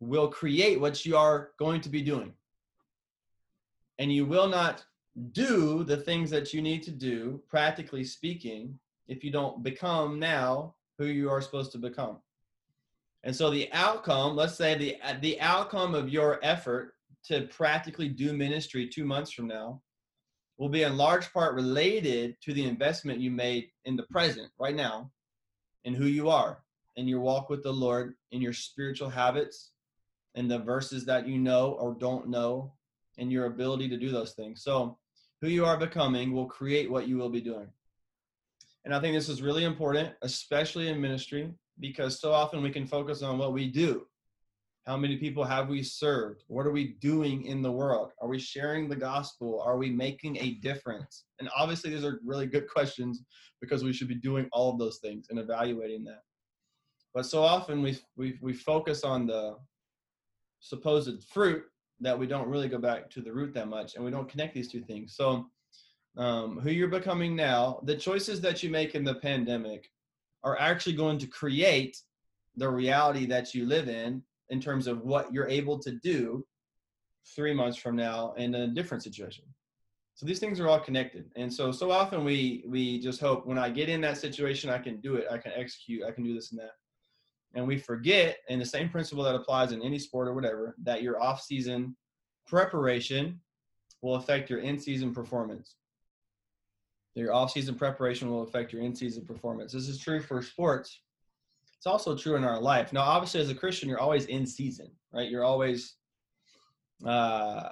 will 0.00 0.28
create 0.28 0.80
what 0.80 1.04
you 1.04 1.16
are 1.16 1.50
going 1.58 1.80
to 1.82 1.88
be 1.88 2.02
doing. 2.02 2.32
And 3.98 4.12
you 4.12 4.24
will 4.24 4.48
not 4.48 4.84
do 5.32 5.84
the 5.84 5.96
things 5.96 6.30
that 6.30 6.54
you 6.54 6.62
need 6.62 6.82
to 6.84 6.90
do 6.90 7.42
practically 7.48 8.04
speaking 8.04 8.78
if 9.08 9.22
you 9.22 9.30
don't 9.30 9.62
become 9.62 10.18
now 10.18 10.74
who 10.98 11.06
you 11.06 11.28
are 11.28 11.42
supposed 11.42 11.72
to 11.72 11.78
become 11.78 12.18
and 13.22 13.34
so 13.34 13.50
the 13.50 13.70
outcome, 13.72 14.34
let's 14.34 14.56
say 14.56 14.76
the 14.76 14.96
uh, 15.02 15.14
the 15.20 15.40
outcome 15.40 15.94
of 15.94 16.08
your 16.08 16.38
effort 16.42 16.94
to 17.24 17.42
practically 17.48 18.08
do 18.08 18.32
ministry 18.32 18.88
2 18.88 19.04
months 19.04 19.30
from 19.30 19.46
now 19.46 19.82
will 20.56 20.70
be 20.70 20.82
in 20.82 20.96
large 20.96 21.32
part 21.32 21.54
related 21.54 22.36
to 22.42 22.52
the 22.54 22.64
investment 22.64 23.20
you 23.20 23.30
made 23.30 23.68
in 23.84 23.96
the 23.96 24.02
present 24.04 24.50
right 24.58 24.74
now 24.74 25.10
and 25.84 25.96
who 25.96 26.06
you 26.06 26.28
are 26.28 26.62
in 26.96 27.08
your 27.08 27.20
walk 27.20 27.50
with 27.50 27.62
the 27.62 27.72
Lord 27.72 28.14
in 28.32 28.42
your 28.42 28.52
spiritual 28.52 29.08
habits 29.08 29.72
and 30.34 30.50
the 30.50 30.58
verses 30.58 31.04
that 31.06 31.26
you 31.26 31.38
know 31.38 31.72
or 31.72 31.94
don't 31.94 32.28
know 32.28 32.72
and 33.18 33.30
your 33.30 33.46
ability 33.46 33.88
to 33.88 33.96
do 33.96 34.10
those 34.10 34.32
things. 34.32 34.62
So 34.62 34.98
who 35.40 35.48
you 35.48 35.64
are 35.64 35.76
becoming 35.76 36.32
will 36.32 36.46
create 36.46 36.90
what 36.90 37.08
you 37.08 37.16
will 37.16 37.30
be 37.30 37.40
doing. 37.40 37.68
And 38.84 38.94
I 38.94 39.00
think 39.00 39.14
this 39.14 39.28
is 39.28 39.42
really 39.42 39.64
important, 39.64 40.14
especially 40.22 40.88
in 40.88 41.00
ministry, 41.00 41.52
because 41.80 42.20
so 42.20 42.32
often 42.32 42.62
we 42.62 42.70
can 42.70 42.86
focus 42.86 43.22
on 43.22 43.38
what 43.38 43.52
we 43.52 43.70
do. 43.70 44.06
How 44.86 44.96
many 44.96 45.16
people 45.16 45.44
have 45.44 45.68
we 45.68 45.82
served? 45.82 46.44
What 46.48 46.66
are 46.66 46.70
we 46.70 46.96
doing 47.00 47.44
in 47.44 47.62
the 47.62 47.70
world? 47.70 48.12
Are 48.20 48.28
we 48.28 48.38
sharing 48.38 48.88
the 48.88 48.96
gospel? 48.96 49.60
Are 49.60 49.76
we 49.76 49.90
making 49.90 50.36
a 50.38 50.54
difference? 50.54 51.24
And 51.38 51.50
obviously, 51.56 51.90
these 51.90 52.04
are 52.04 52.20
really 52.24 52.46
good 52.46 52.68
questions 52.68 53.22
because 53.60 53.84
we 53.84 53.92
should 53.92 54.08
be 54.08 54.14
doing 54.14 54.48
all 54.52 54.72
of 54.72 54.78
those 54.78 54.98
things 54.98 55.26
and 55.30 55.38
evaluating 55.38 56.04
that. 56.04 56.22
But 57.14 57.26
so 57.26 57.42
often 57.42 57.82
we, 57.82 57.98
we, 58.16 58.38
we 58.40 58.52
focus 58.52 59.04
on 59.04 59.26
the 59.26 59.56
supposed 60.60 61.22
fruit 61.24 61.64
that 62.00 62.18
we 62.18 62.26
don't 62.26 62.48
really 62.48 62.68
go 62.68 62.78
back 62.78 63.10
to 63.10 63.20
the 63.20 63.32
root 63.32 63.52
that 63.54 63.68
much 63.68 63.94
and 63.94 64.04
we 64.04 64.10
don't 64.10 64.28
connect 64.28 64.54
these 64.54 64.70
two 64.70 64.80
things. 64.80 65.14
So, 65.14 65.46
um, 66.16 66.58
who 66.58 66.70
you're 66.70 66.88
becoming 66.88 67.36
now, 67.36 67.80
the 67.84 67.96
choices 67.96 68.40
that 68.40 68.62
you 68.62 68.70
make 68.70 68.94
in 68.94 69.04
the 69.04 69.14
pandemic 69.14 69.90
are 70.42 70.58
actually 70.58 70.94
going 70.94 71.18
to 71.18 71.26
create 71.26 71.96
the 72.56 72.68
reality 72.68 73.26
that 73.26 73.54
you 73.54 73.66
live 73.66 73.88
in 73.88 74.22
in 74.48 74.60
terms 74.60 74.86
of 74.86 75.02
what 75.02 75.32
you're 75.32 75.48
able 75.48 75.78
to 75.78 75.92
do 75.92 76.44
three 77.34 77.54
months 77.54 77.76
from 77.76 77.96
now 77.96 78.32
in 78.36 78.54
a 78.54 78.68
different 78.68 79.02
situation. 79.02 79.44
So 80.14 80.26
these 80.26 80.38
things 80.38 80.60
are 80.60 80.68
all 80.68 80.80
connected. 80.80 81.30
And 81.36 81.52
so 81.52 81.72
so 81.72 81.90
often 81.90 82.24
we 82.24 82.64
we 82.66 83.00
just 83.00 83.20
hope 83.20 83.46
when 83.46 83.58
i 83.58 83.70
get 83.70 83.88
in 83.88 84.00
that 84.02 84.18
situation 84.18 84.68
i 84.68 84.78
can 84.78 85.00
do 85.00 85.16
it. 85.16 85.26
I 85.30 85.38
can 85.38 85.52
execute. 85.54 86.04
I 86.04 86.10
can 86.10 86.24
do 86.24 86.34
this 86.34 86.50
and 86.50 86.60
that. 86.60 86.72
And 87.54 87.66
we 87.66 87.78
forget 87.78 88.38
and 88.48 88.60
the 88.60 88.66
same 88.66 88.88
principle 88.88 89.24
that 89.24 89.34
applies 89.34 89.72
in 89.72 89.82
any 89.82 89.98
sport 89.98 90.28
or 90.28 90.34
whatever 90.34 90.76
that 90.82 91.02
your 91.02 91.22
off 91.22 91.42
season 91.42 91.96
preparation 92.46 93.40
will 94.02 94.16
affect 94.16 94.50
your 94.50 94.60
in 94.60 94.78
season 94.78 95.14
performance 95.14 95.76
your 97.14 97.32
off-season 97.34 97.74
preparation 97.74 98.30
will 98.30 98.42
affect 98.42 98.72
your 98.72 98.82
in-season 98.82 99.24
performance. 99.24 99.72
This 99.72 99.88
is 99.88 99.98
true 99.98 100.20
for 100.20 100.40
sports. 100.42 101.00
It's 101.76 101.86
also 101.86 102.16
true 102.16 102.36
in 102.36 102.44
our 102.44 102.60
life. 102.60 102.92
Now, 102.92 103.02
obviously, 103.02 103.40
as 103.40 103.50
a 103.50 103.54
Christian, 103.54 103.88
you're 103.88 104.00
always 104.00 104.26
in 104.26 104.46
season, 104.46 104.90
right? 105.12 105.30
You're 105.30 105.44
always 105.44 105.96
uh, 107.04 107.70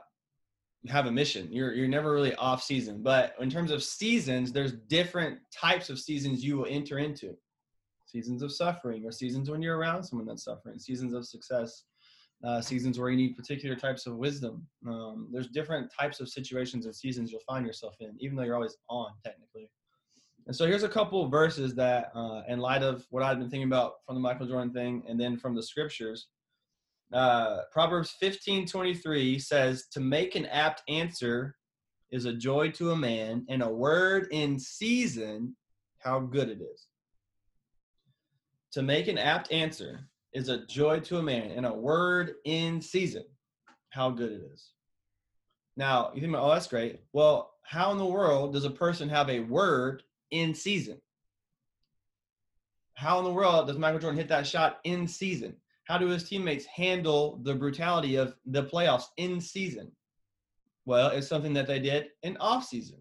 have 0.88 1.07
a 1.07 1.12
mission. 1.12 1.49
You're 1.52 1.75
you're 1.75 1.88
never 1.88 2.12
really 2.12 2.35
off 2.37 2.62
season. 2.62 3.02
But 3.02 3.35
in 3.38 3.50
terms 3.50 3.71
of 3.71 3.83
seasons, 3.83 4.50
there's 4.50 4.73
different 4.88 5.40
types 5.52 5.90
of 5.90 5.99
seasons 5.99 6.42
you 6.42 6.57
will 6.57 6.66
enter 6.68 6.99
into. 6.99 7.37
Seasons 8.07 8.42
of 8.42 8.50
suffering, 8.50 9.04
or 9.04 9.12
seasons 9.12 9.50
when 9.50 9.61
you're 9.61 9.76
around 9.76 10.02
someone 10.02 10.26
that's 10.26 10.45
suffering. 10.45 10.78
Seasons 10.78 11.12
of 11.12 11.26
success, 11.26 11.85
uh, 12.45 12.61
seasons 12.61 12.99
where 12.99 13.11
you 13.11 13.16
need 13.16 13.37
particular 13.37 13.75
types 13.75 14.07
of 14.07 14.16
wisdom. 14.16 14.66
Um, 14.87 15.28
there's 15.33 15.49
different 15.49 15.90
types 15.99 16.21
of 16.21 16.28
situations 16.28 16.87
and 16.87 16.95
seasons 16.95 17.33
you'll 17.33 17.40
find 17.40 17.66
yourself 17.66 17.97
in, 18.00 18.16
even 18.21 18.37
though 18.37 18.45
you're 18.45 18.54
always 18.54 18.76
on 18.88 19.11
technically. 19.25 19.71
And 20.47 20.57
so 20.57 20.66
here's 20.66 20.85
a 20.85 20.88
couple 20.88 21.28
verses 21.28 21.75
that, 21.75 22.11
uh, 22.14 22.42
in 22.49 22.59
light 22.59 22.83
of 22.83 23.04
what 23.11 23.23
I've 23.23 23.38
been 23.38 23.50
thinking 23.50 23.68
about 23.68 23.95
from 24.07 24.14
the 24.14 24.21
Michael 24.21 24.47
Jordan 24.47 24.73
thing, 24.73 25.02
and 25.07 25.21
then 25.21 25.37
from 25.37 25.54
the 25.54 25.62
scriptures, 25.62 26.28
uh, 27.12 27.62
Proverbs 27.73 28.14
15:23 28.21 29.38
says, 29.38 29.88
"To 29.88 30.00
make 30.00 30.37
an 30.37 30.47
apt 30.47 30.83
answer 30.88 31.57
is 32.11 32.25
a 32.25 32.33
joy 32.33 32.71
to 32.73 32.92
a 32.92 32.97
man, 32.97 33.45
and 33.49 33.62
a 33.62 33.68
word 33.68 34.28
in 34.30 34.59
season, 34.59 35.57
how 35.99 36.21
good 36.21 36.49
it 36.49 36.62
is." 36.62 36.88
To 38.73 38.83
make 38.83 39.09
an 39.09 39.18
apt 39.18 39.50
answer 39.52 40.09
is 40.32 40.49
a 40.49 40.66
joy 40.66 41.00
to 41.00 41.18
a 41.18 41.23
man, 41.23 41.50
and 41.52 41.66
a 41.66 41.73
word 41.73 42.35
in 42.44 42.80
season. 42.80 43.25
How 43.90 44.11
good 44.11 44.32
it 44.32 44.42
is. 44.52 44.70
Now, 45.76 46.11
you 46.14 46.20
think, 46.20 46.35
oh, 46.37 46.50
that's 46.50 46.66
great. 46.66 47.00
Well, 47.12 47.54
how 47.62 47.92
in 47.92 47.99
the 47.99 48.04
world 48.04 48.52
does 48.52 48.64
a 48.64 48.70
person 48.70 49.08
have 49.08 49.30
a 49.30 49.40
word 49.40 50.02
in 50.30 50.54
season? 50.54 51.00
How 52.94 53.18
in 53.18 53.25
the 53.25 53.32
world 53.32 53.68
does 53.68 53.78
Michael 53.78 54.00
Jordan 54.00 54.18
hit 54.18 54.28
that 54.28 54.47
shot 54.47 54.80
in 54.85 55.06
season? 55.06 55.56
how 55.88 55.97
do 55.97 56.06
his 56.06 56.28
teammates 56.28 56.66
handle 56.66 57.40
the 57.42 57.54
brutality 57.54 58.16
of 58.16 58.35
the 58.44 58.62
playoffs 58.62 59.06
in 59.16 59.40
season? 59.40 59.90
Well, 60.85 61.08
it's 61.08 61.26
something 61.26 61.54
that 61.54 61.66
they 61.66 61.78
did 61.78 62.08
in 62.23 62.37
off 62.37 62.64
season. 62.64 62.99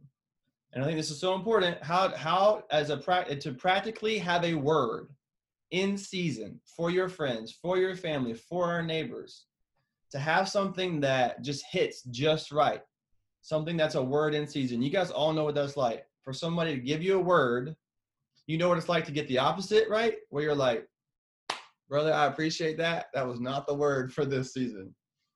And 0.72 0.84
I 0.84 0.88
think 0.88 0.98
this 0.98 1.12
is 1.12 1.20
so 1.20 1.36
important. 1.36 1.82
How 1.84 2.16
how 2.16 2.64
as 2.72 2.90
a 2.90 2.98
pra- 2.98 3.36
to 3.36 3.52
practically 3.54 4.18
have 4.20 4.44
a 4.46 4.54
word 4.54 5.10
in 5.72 5.98
season 5.98 6.60
for 6.76 6.90
your 6.90 7.10
friends, 7.10 7.58
for 7.62 7.78
your 7.78 7.96
family, 7.96 8.34
for 8.34 8.66
our 8.66 8.82
neighbors, 8.82 9.46
to 10.12 10.20
have 10.20 10.48
something 10.48 11.00
that 11.02 11.42
just 11.42 11.66
hits 11.72 12.04
just 12.04 12.52
right. 12.52 12.82
Something 13.42 13.78
that's 13.78 13.96
a 13.96 14.04
word 14.04 14.34
in 14.34 14.48
season. 14.48 14.82
You 14.82 14.90
guys 14.90 15.12
all 15.12 15.34
know 15.34 15.44
what 15.44 15.56
that's 15.56 15.78
like. 15.78 16.06
For 16.24 16.34
somebody 16.34 16.76
to 16.76 16.82
give 16.82 17.02
you 17.02 17.16
a 17.16 17.22
word, 17.22 17.76
you 18.48 18.58
know 18.58 18.70
what 18.70 18.78
it's 18.78 18.90
like 18.90 19.06
to 19.06 19.12
get 19.12 19.28
the 19.28 19.38
opposite, 19.38 19.88
right? 19.90 20.16
Where 20.30 20.44
you're 20.44 20.56
like, 20.56 20.88
brother, 21.90 22.14
I 22.14 22.26
appreciate 22.26 22.78
that. 22.78 23.08
That 23.14 23.28
was 23.28 23.40
not 23.40 23.68
the 23.68 23.74
word 23.74 24.14
for 24.14 24.26
this 24.26 24.54
season. 24.54 24.94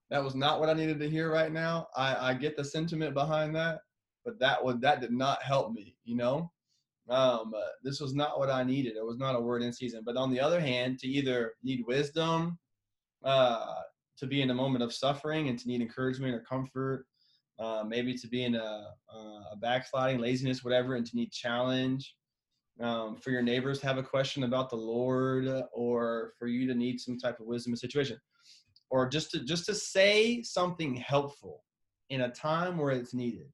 That 0.10 0.24
was 0.24 0.36
not 0.36 0.60
what 0.60 0.70
I 0.70 0.74
needed 0.74 1.00
to 1.00 1.10
hear 1.10 1.32
right 1.32 1.52
now. 1.52 1.88
I, 1.96 2.32
I 2.32 2.34
get 2.34 2.58
the 2.58 2.66
sentiment 2.66 3.14
behind 3.14 3.56
that, 3.56 3.80
but 4.26 4.40
that 4.40 4.64
was 4.64 4.78
that 4.80 5.00
did 5.00 5.12
not 5.12 5.42
help 5.42 5.72
me, 5.72 5.96
you 6.04 6.16
know? 6.16 6.52
Um, 7.10 7.54
uh, 7.56 7.62
this 7.84 8.00
was 8.00 8.14
not 8.14 8.40
what 8.40 8.50
I 8.50 8.64
needed. 8.64 8.96
It 8.96 9.06
was 9.06 9.18
not 9.18 9.36
a 9.36 9.40
word 9.40 9.64
in 9.64 9.74
season. 9.74 10.02
But 10.06 10.18
on 10.18 10.32
the 10.32 10.40
other 10.40 10.60
hand, 10.60 11.00
to 11.00 11.08
either 11.08 11.54
need 11.64 11.84
wisdom, 11.86 12.58
uh, 13.24 13.76
to 14.18 14.28
be 14.28 14.42
in 14.42 14.52
a 14.52 14.54
moment 14.54 14.84
of 14.84 14.94
suffering 14.94 15.50
and 15.50 15.58
to 15.60 15.68
need 15.68 15.82
encouragement 15.82 16.36
or 16.36 16.42
comfort, 16.42 17.06
uh, 17.60 17.84
maybe 17.86 18.14
to 18.16 18.28
be 18.28 18.44
in 18.44 18.56
a, 18.56 18.88
a 19.14 19.56
backsliding, 19.60 20.20
laziness, 20.20 20.64
whatever, 20.64 20.96
and 20.96 21.06
to 21.06 21.16
need 21.16 21.32
challenge. 21.32 22.16
Um, 22.80 23.18
for 23.18 23.30
your 23.30 23.44
neighbors 23.44 23.80
to 23.80 23.88
have 23.88 23.98
a 23.98 24.04
question 24.04 24.44
about 24.44 24.70
the 24.70 24.78
Lord, 24.78 25.48
or 25.74 26.34
for 26.40 26.48
you 26.48 26.66
to 26.68 26.74
need 26.74 27.00
some 27.00 27.20
type 27.20 27.40
of 27.40 27.46
wisdom 27.46 27.74
in 27.74 27.78
situation, 27.78 28.18
or 28.90 29.08
just 29.08 29.30
to 29.32 29.44
just 29.44 29.66
to 29.66 29.76
say 29.76 30.42
something 30.42 30.96
helpful 30.96 31.64
in 32.10 32.22
a 32.22 32.32
time 32.32 32.78
where 32.78 32.92
it's 32.92 33.14
needed 33.14 33.52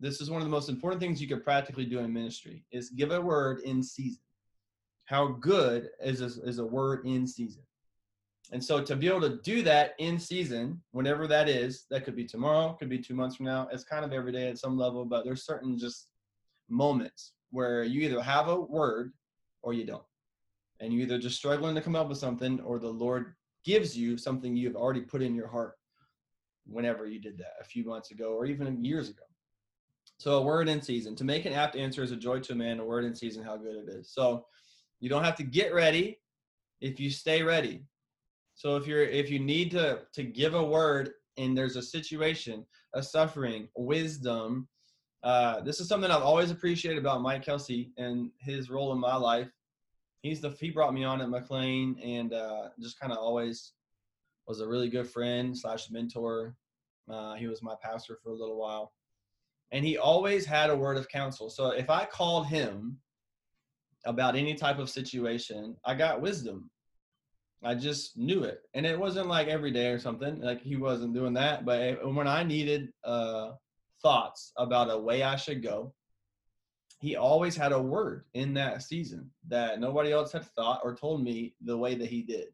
this 0.00 0.22
is 0.22 0.30
one 0.30 0.40
of 0.40 0.46
the 0.46 0.50
most 0.50 0.70
important 0.70 1.00
things 1.00 1.20
you 1.20 1.28
could 1.28 1.44
practically 1.44 1.84
do 1.84 1.98
in 1.98 2.12
ministry 2.12 2.64
is 2.72 2.88
give 2.90 3.12
a 3.12 3.20
word 3.20 3.60
in 3.60 3.82
season. 3.82 4.22
How 5.04 5.26
good 5.26 5.90
is 6.02 6.22
a, 6.22 6.42
is 6.48 6.58
a 6.58 6.64
word 6.64 7.04
in 7.04 7.26
season? 7.26 7.62
And 8.52 8.64
so 8.64 8.82
to 8.82 8.96
be 8.96 9.06
able 9.06 9.20
to 9.20 9.38
do 9.42 9.62
that 9.62 9.94
in 9.98 10.18
season 10.18 10.80
whenever 10.92 11.26
that 11.28 11.48
is 11.48 11.84
that 11.90 12.04
could 12.04 12.16
be 12.16 12.24
tomorrow 12.24 12.76
could 12.78 12.88
be 12.88 12.98
two 12.98 13.14
months 13.14 13.36
from 13.36 13.46
now 13.46 13.68
it's 13.70 13.84
kind 13.84 14.04
of 14.04 14.12
every 14.12 14.32
day 14.32 14.48
at 14.48 14.58
some 14.58 14.76
level 14.76 15.04
but 15.04 15.24
there's 15.24 15.44
certain 15.44 15.78
just 15.78 16.08
moments 16.68 17.32
where 17.50 17.84
you 17.84 18.00
either 18.00 18.20
have 18.20 18.48
a 18.48 18.60
word 18.60 19.12
or 19.62 19.72
you 19.72 19.84
don't. 19.84 20.02
And 20.80 20.92
you 20.92 21.02
either 21.02 21.18
just 21.18 21.36
struggling 21.36 21.76
to 21.76 21.80
come 21.80 21.94
up 21.94 22.08
with 22.08 22.18
something 22.18 22.58
or 22.62 22.78
the 22.78 22.88
lord 22.88 23.34
gives 23.64 23.96
you 23.96 24.16
something 24.16 24.56
you've 24.56 24.76
already 24.76 25.02
put 25.02 25.22
in 25.22 25.34
your 25.34 25.48
heart 25.48 25.74
whenever 26.66 27.06
you 27.06 27.20
did 27.20 27.38
that 27.38 27.54
a 27.60 27.64
few 27.64 27.84
months 27.84 28.10
ago 28.10 28.32
or 28.32 28.46
even 28.46 28.82
years 28.82 29.10
ago 29.10 29.22
so 30.20 30.32
a 30.36 30.42
word 30.42 30.68
in 30.68 30.82
season. 30.82 31.16
To 31.16 31.24
make 31.24 31.46
an 31.46 31.54
apt 31.54 31.76
answer 31.76 32.02
is 32.02 32.12
a 32.12 32.16
joy 32.16 32.40
to 32.40 32.52
a 32.52 32.54
man, 32.54 32.78
a 32.78 32.84
word 32.84 33.06
in 33.06 33.14
season, 33.14 33.42
how 33.42 33.56
good 33.56 33.76
it 33.76 33.88
is. 33.88 34.12
So 34.12 34.44
you 35.00 35.08
don't 35.08 35.24
have 35.24 35.36
to 35.36 35.42
get 35.42 35.72
ready 35.72 36.18
if 36.82 37.00
you 37.00 37.10
stay 37.10 37.42
ready. 37.42 37.86
So 38.54 38.76
if 38.76 38.86
you're 38.86 39.02
if 39.02 39.30
you 39.30 39.38
need 39.38 39.70
to 39.70 40.02
to 40.12 40.22
give 40.22 40.52
a 40.52 40.62
word 40.62 41.12
and 41.38 41.56
there's 41.56 41.76
a 41.76 41.82
situation, 41.82 42.66
a 42.92 43.02
suffering, 43.02 43.68
wisdom, 43.74 44.68
uh, 45.22 45.62
this 45.62 45.80
is 45.80 45.88
something 45.88 46.10
I've 46.10 46.20
always 46.20 46.50
appreciated 46.50 46.98
about 46.98 47.22
Mike 47.22 47.42
Kelsey 47.42 47.90
and 47.96 48.30
his 48.38 48.68
role 48.68 48.92
in 48.92 49.00
my 49.00 49.16
life. 49.16 49.50
He's 50.20 50.42
the 50.42 50.50
he 50.50 50.68
brought 50.68 50.92
me 50.92 51.02
on 51.02 51.22
at 51.22 51.30
McLean 51.30 51.98
and 51.98 52.34
uh, 52.34 52.68
just 52.78 53.00
kind 53.00 53.10
of 53.10 53.16
always 53.16 53.72
was 54.46 54.60
a 54.60 54.68
really 54.68 54.90
good 54.90 55.08
friend 55.08 55.56
slash 55.56 55.90
mentor. 55.90 56.56
Uh, 57.10 57.36
he 57.36 57.46
was 57.46 57.62
my 57.62 57.74
pastor 57.82 58.18
for 58.22 58.32
a 58.32 58.36
little 58.36 58.58
while 58.58 58.92
and 59.72 59.84
he 59.84 59.98
always 59.98 60.44
had 60.44 60.70
a 60.70 60.76
word 60.76 60.96
of 60.96 61.08
counsel. 61.08 61.48
So 61.48 61.70
if 61.70 61.90
I 61.90 62.04
called 62.04 62.46
him 62.46 62.98
about 64.04 64.36
any 64.36 64.54
type 64.54 64.78
of 64.78 64.90
situation, 64.90 65.76
I 65.84 65.94
got 65.94 66.20
wisdom. 66.20 66.70
I 67.62 67.74
just 67.74 68.16
knew 68.16 68.44
it, 68.44 68.62
and 68.72 68.86
it 68.86 68.98
wasn't 68.98 69.28
like 69.28 69.48
every 69.48 69.70
day 69.70 69.88
or 69.88 69.98
something. 69.98 70.40
Like 70.40 70.62
he 70.62 70.76
wasn't 70.76 71.12
doing 71.12 71.34
that, 71.34 71.66
but 71.66 72.14
when 72.14 72.26
I 72.26 72.42
needed 72.42 72.88
uh, 73.04 73.52
thoughts 74.02 74.52
about 74.56 74.90
a 74.90 74.98
way 74.98 75.22
I 75.22 75.36
should 75.36 75.62
go, 75.62 75.92
he 77.00 77.16
always 77.16 77.56
had 77.56 77.72
a 77.72 77.80
word 77.80 78.24
in 78.32 78.54
that 78.54 78.82
season 78.82 79.30
that 79.48 79.78
nobody 79.78 80.10
else 80.10 80.32
had 80.32 80.46
thought 80.46 80.80
or 80.84 80.94
told 80.94 81.22
me 81.22 81.54
the 81.62 81.76
way 81.76 81.94
that 81.94 82.08
he 82.08 82.22
did. 82.22 82.46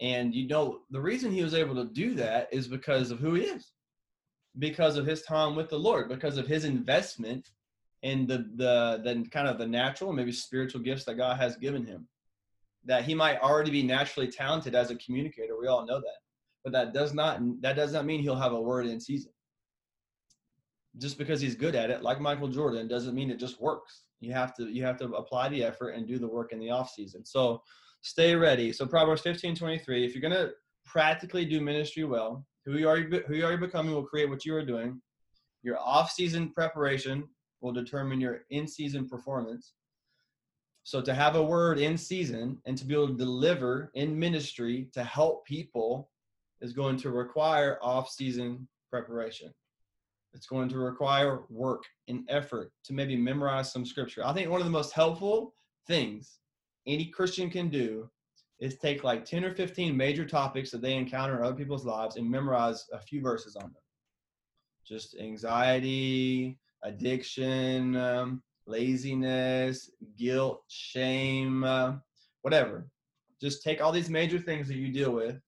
And 0.00 0.32
you 0.32 0.46
know, 0.46 0.82
the 0.90 1.00
reason 1.00 1.32
he 1.32 1.42
was 1.42 1.54
able 1.54 1.74
to 1.74 1.92
do 1.92 2.14
that 2.14 2.48
is 2.52 2.68
because 2.68 3.10
of 3.10 3.18
who 3.18 3.34
he 3.34 3.42
is 3.42 3.72
because 4.58 4.96
of 4.96 5.06
his 5.06 5.22
time 5.22 5.54
with 5.54 5.68
the 5.68 5.78
Lord, 5.78 6.08
because 6.08 6.38
of 6.38 6.46
his 6.46 6.64
investment 6.64 7.50
in 8.02 8.26
the 8.26 8.38
the 8.56 9.00
the 9.04 9.28
kind 9.30 9.48
of 9.48 9.58
the 9.58 9.66
natural 9.66 10.12
maybe 10.12 10.32
spiritual 10.32 10.80
gifts 10.80 11.04
that 11.04 11.16
God 11.16 11.38
has 11.38 11.56
given 11.56 11.84
him. 11.84 12.06
That 12.84 13.04
he 13.04 13.14
might 13.14 13.40
already 13.40 13.70
be 13.70 13.82
naturally 13.82 14.28
talented 14.28 14.74
as 14.74 14.90
a 14.90 14.96
communicator. 14.96 15.58
We 15.58 15.66
all 15.66 15.86
know 15.86 15.98
that. 15.98 16.18
But 16.62 16.72
that 16.72 16.94
does 16.94 17.14
not 17.14 17.40
that 17.62 17.76
does 17.76 17.92
not 17.92 18.06
mean 18.06 18.20
he'll 18.20 18.36
have 18.36 18.52
a 18.52 18.60
word 18.60 18.86
in 18.86 19.00
season. 19.00 19.32
Just 20.98 21.18
because 21.18 21.40
he's 21.40 21.54
good 21.54 21.74
at 21.74 21.90
it, 21.90 22.02
like 22.02 22.20
Michael 22.20 22.48
Jordan, 22.48 22.88
doesn't 22.88 23.14
mean 23.14 23.30
it 23.30 23.38
just 23.38 23.60
works. 23.60 24.04
You 24.20 24.32
have 24.32 24.54
to 24.54 24.68
you 24.68 24.84
have 24.84 24.96
to 24.98 25.12
apply 25.14 25.48
the 25.48 25.62
effort 25.62 25.90
and 25.90 26.06
do 26.06 26.18
the 26.18 26.28
work 26.28 26.52
in 26.52 26.58
the 26.58 26.70
off 26.70 26.90
season. 26.90 27.24
So 27.24 27.62
stay 28.00 28.34
ready. 28.34 28.72
So 28.72 28.86
Proverbs 28.86 29.22
15, 29.22 29.56
23, 29.56 30.04
if 30.04 30.14
you're 30.14 30.22
gonna 30.22 30.50
practically 30.84 31.44
do 31.44 31.60
ministry 31.60 32.04
well, 32.04 32.46
who 32.66 32.76
you 32.76 32.88
are 32.88 32.98
who 32.98 33.34
you 33.34 33.46
are 33.46 33.56
becoming 33.56 33.94
will 33.94 34.02
create 34.02 34.28
what 34.28 34.44
you 34.44 34.54
are 34.54 34.64
doing. 34.64 35.00
Your 35.62 35.78
off-season 35.78 36.50
preparation 36.50 37.28
will 37.60 37.72
determine 37.72 38.20
your 38.20 38.40
in-season 38.50 39.08
performance. 39.08 39.72
So 40.84 41.00
to 41.00 41.14
have 41.14 41.34
a 41.34 41.42
word 41.42 41.78
in 41.78 41.96
season 41.96 42.58
and 42.66 42.76
to 42.76 42.84
be 42.84 42.94
able 42.94 43.08
to 43.08 43.14
deliver 43.14 43.90
in 43.94 44.18
ministry 44.18 44.88
to 44.92 45.02
help 45.02 45.46
people 45.46 46.10
is 46.60 46.72
going 46.72 46.96
to 46.98 47.10
require 47.10 47.78
off-season 47.82 48.68
preparation. 48.90 49.52
It's 50.34 50.46
going 50.46 50.68
to 50.68 50.78
require 50.78 51.42
work 51.48 51.84
and 52.08 52.24
effort 52.28 52.70
to 52.84 52.92
maybe 52.92 53.16
memorize 53.16 53.72
some 53.72 53.86
scripture. 53.86 54.24
I 54.24 54.32
think 54.32 54.50
one 54.50 54.60
of 54.60 54.66
the 54.66 54.70
most 54.70 54.92
helpful 54.92 55.54
things 55.86 56.38
any 56.86 57.06
Christian 57.06 57.50
can 57.50 57.68
do 57.68 58.10
is 58.58 58.76
take 58.76 59.04
like 59.04 59.24
10 59.24 59.44
or 59.44 59.54
15 59.54 59.96
major 59.96 60.24
topics 60.24 60.70
that 60.70 60.80
they 60.80 60.94
encounter 60.94 61.38
in 61.38 61.44
other 61.44 61.56
people's 61.56 61.84
lives 61.84 62.16
and 62.16 62.28
memorize 62.28 62.86
a 62.92 62.98
few 62.98 63.20
verses 63.20 63.56
on 63.56 63.64
them. 63.64 63.82
Just 64.86 65.16
anxiety, 65.18 66.58
addiction, 66.82 67.96
um, 67.96 68.42
laziness, 68.66 69.90
guilt, 70.16 70.62
shame, 70.68 71.64
uh, 71.64 71.94
whatever. 72.42 72.88
Just 73.40 73.62
take 73.62 73.82
all 73.82 73.92
these 73.92 74.08
major 74.08 74.38
things 74.38 74.68
that 74.68 74.76
you 74.76 74.90
deal 74.90 75.10
with, 75.10 75.38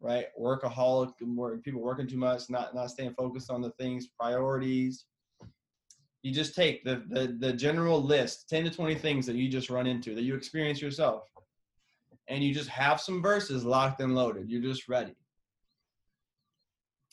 right? 0.00 0.26
Workaholic, 0.38 1.16
people 1.16 1.80
working 1.80 2.06
too 2.06 2.18
much, 2.18 2.50
not 2.50 2.74
not 2.74 2.90
staying 2.90 3.14
focused 3.14 3.50
on 3.50 3.62
the 3.62 3.70
things, 3.70 4.08
priorities. 4.08 5.06
You 6.22 6.32
just 6.32 6.54
take 6.54 6.84
the, 6.84 7.04
the 7.08 7.36
the 7.38 7.52
general 7.52 8.02
list, 8.02 8.50
10 8.50 8.64
to 8.64 8.70
20 8.70 8.94
things 8.96 9.24
that 9.26 9.36
you 9.36 9.48
just 9.48 9.70
run 9.70 9.86
into 9.86 10.14
that 10.14 10.22
you 10.22 10.34
experience 10.34 10.82
yourself 10.82 11.30
and 12.28 12.42
you 12.42 12.54
just 12.54 12.68
have 12.68 13.00
some 13.00 13.22
verses 13.22 13.64
locked 13.64 14.00
and 14.00 14.14
loaded. 14.14 14.50
You're 14.50 14.62
just 14.62 14.88
ready. 14.88 15.14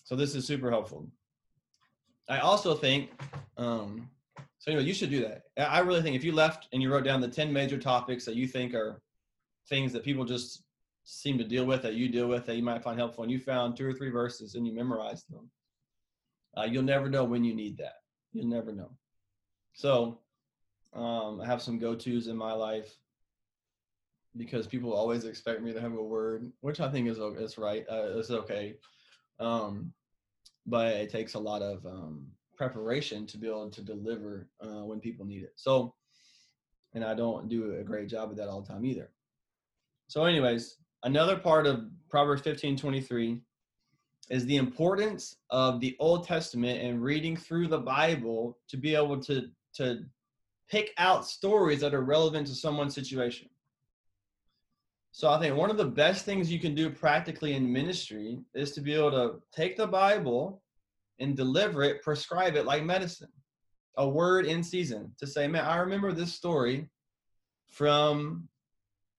So 0.04 0.16
this 0.16 0.36
is 0.36 0.46
super 0.46 0.70
helpful. 0.70 1.10
I 2.30 2.40
also 2.40 2.76
think, 2.76 3.12
um, 3.58 4.10
so 4.60 4.72
anyway, 4.72 4.86
you 4.86 4.94
should 4.94 5.10
do 5.10 5.22
that. 5.22 5.44
I 5.58 5.80
really 5.80 6.02
think 6.02 6.16
if 6.16 6.24
you 6.24 6.32
left 6.32 6.68
and 6.72 6.82
you 6.82 6.92
wrote 6.92 7.04
down 7.04 7.22
the 7.22 7.28
10 7.28 7.52
major 7.52 7.78
topics 7.78 8.26
that 8.26 8.36
you 8.36 8.48
think 8.48 8.74
are 8.74 9.02
things 9.70 9.92
that 9.94 10.04
people 10.04 10.24
just 10.24 10.64
seem 11.04 11.38
to 11.38 11.44
deal 11.44 11.66
with, 11.66 11.82
that 11.82 11.96
you 11.96 12.10
deal 12.10 12.28
with, 12.28 12.46
that 12.46 12.56
you 12.56 12.64
might 12.64 12.84
find 12.84 12.98
helpful, 12.98 13.24
and 13.24 13.32
you 13.32 13.40
found 13.40 13.76
two 13.76 13.88
or 13.88 13.94
three 13.94 14.10
verses 14.10 14.56
and 14.56 14.66
you 14.66 14.74
memorized 14.74 15.30
them, 15.30 15.50
uh, 16.58 16.64
you'll 16.64 16.84
never 16.84 17.10
know 17.10 17.24
when 17.24 17.44
you 17.44 17.56
need 17.56 17.78
that. 17.78 17.96
You'll 18.34 18.48
never 18.48 18.72
know. 18.72 18.92
So 19.74 20.20
um, 20.94 21.42
I 21.42 21.46
have 21.46 21.62
some 21.62 21.80
go-tos 21.80 22.28
in 22.28 22.38
my 22.38 22.54
life 22.54 22.96
because 24.38 24.68
people 24.68 24.94
always 24.94 25.26
expect 25.26 25.62
me 25.62 25.74
to 25.74 25.82
have 25.82 25.94
a 25.94 26.04
word, 26.04 26.52
which 26.62 26.80
I 26.80 26.90
think 26.90 27.08
is 27.08 27.18
is 27.18 27.58
right. 27.58 27.86
Uh, 27.90 28.18
it's 28.18 28.32
okay, 28.32 28.76
um, 29.40 29.94
but 30.66 30.94
it 30.94 31.10
takes 31.10 31.34
a 31.34 31.40
lot 31.40 31.62
of 31.62 31.86
um, 31.86 32.28
preparation 32.56 33.26
to 33.28 33.38
be 33.38 33.48
able 33.48 33.70
to 33.70 33.82
deliver 33.82 34.48
uh, 34.64 34.86
when 34.86 35.00
people 35.00 35.26
need 35.26 35.44
it. 35.44 35.54
So, 35.56 35.96
and 36.94 37.04
I 37.04 37.14
don't 37.14 37.50
do 37.50 37.76
a 37.80 37.84
great 37.84 38.08
job 38.08 38.32
of 38.32 38.38
that 38.38 38.48
all 38.48 38.62
the 38.62 38.68
time 38.68 38.86
either. 38.86 39.10
So, 40.08 40.24
anyways, 40.26 40.78
another 41.04 41.38
part 41.38 41.68
of 41.68 41.86
Proverbs 42.10 42.42
fifteen 42.42 42.78
twenty 42.78 43.02
three 43.02 43.42
is 44.30 44.46
the 44.46 44.58
importance 44.58 45.36
of 45.50 45.82
the 45.82 45.98
Old 46.00 46.26
Testament 46.26 46.82
and 46.82 47.04
reading 47.04 47.36
through 47.36 47.68
the 47.68 47.80
Bible 47.80 48.58
to 48.70 48.78
be 48.78 48.96
able 48.96 49.20
to 49.24 49.50
to 49.76 50.06
pick 50.70 50.92
out 50.98 51.28
stories 51.28 51.82
that 51.82 51.94
are 51.94 52.04
relevant 52.04 52.48
to 52.48 52.56
someone's 52.56 52.96
situation 52.96 53.50
So 55.12 55.30
I 55.30 55.40
think 55.40 55.56
one 55.56 55.70
of 55.70 55.78
the 55.78 55.86
best 55.86 56.24
things 56.24 56.52
you 56.52 56.60
can 56.60 56.74
do 56.74 56.90
practically 56.90 57.54
in 57.54 57.72
ministry 57.72 58.40
is 58.54 58.72
to 58.72 58.82
be 58.82 58.94
able 58.94 59.12
to 59.12 59.42
take 59.52 59.76
the 59.76 59.88
Bible 59.88 60.62
and 61.20 61.36
deliver 61.36 61.84
it, 61.84 62.02
prescribe 62.02 62.56
it 62.56 62.66
like 62.66 62.84
medicine, 62.84 63.32
a 63.98 64.08
word 64.08 64.46
in 64.46 64.64
season 64.64 65.14
to 65.20 65.28
say, 65.28 65.48
man, 65.48 65.66
I 65.66 65.78
remember 65.78 66.14
this 66.14 66.34
story 66.34 66.90
from 67.70 68.48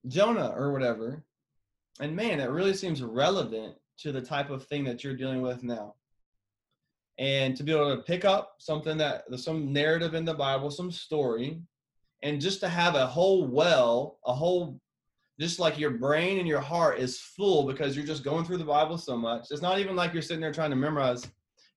Jonah 0.08 0.52
or 0.56 0.72
whatever. 0.72 1.22
And 2.00 2.16
man, 2.16 2.40
it 2.40 2.50
really 2.50 2.74
seems 2.74 3.02
relevant 3.02 3.74
to 3.98 4.12
the 4.12 4.22
type 4.22 4.50
of 4.50 4.64
thing 4.64 4.84
that 4.84 5.04
you're 5.04 5.14
dealing 5.14 5.42
with 5.42 5.62
now. 5.62 5.94
And 7.18 7.54
to 7.56 7.62
be 7.62 7.72
able 7.72 7.94
to 7.94 8.02
pick 8.02 8.24
up 8.24 8.54
something 8.58 8.96
that 8.96 9.24
some 9.38 9.72
narrative 9.72 10.14
in 10.14 10.24
the 10.24 10.32
Bible, 10.32 10.70
some 10.70 10.90
story, 10.90 11.60
and 12.22 12.40
just 12.40 12.60
to 12.60 12.68
have 12.68 12.94
a 12.94 13.06
whole 13.06 13.46
well, 13.46 14.18
a 14.24 14.32
whole 14.32 14.80
just 15.42 15.58
like 15.58 15.76
your 15.76 15.90
brain 15.90 16.38
and 16.38 16.46
your 16.46 16.60
heart 16.60 17.00
is 17.00 17.18
full 17.18 17.66
because 17.66 17.96
you're 17.96 18.06
just 18.06 18.22
going 18.22 18.44
through 18.44 18.58
the 18.58 18.64
Bible 18.64 18.96
so 18.96 19.16
much. 19.16 19.48
It's 19.50 19.60
not 19.60 19.80
even 19.80 19.96
like 19.96 20.12
you're 20.12 20.22
sitting 20.22 20.40
there 20.40 20.52
trying 20.52 20.70
to 20.70 20.76
memorize 20.76 21.26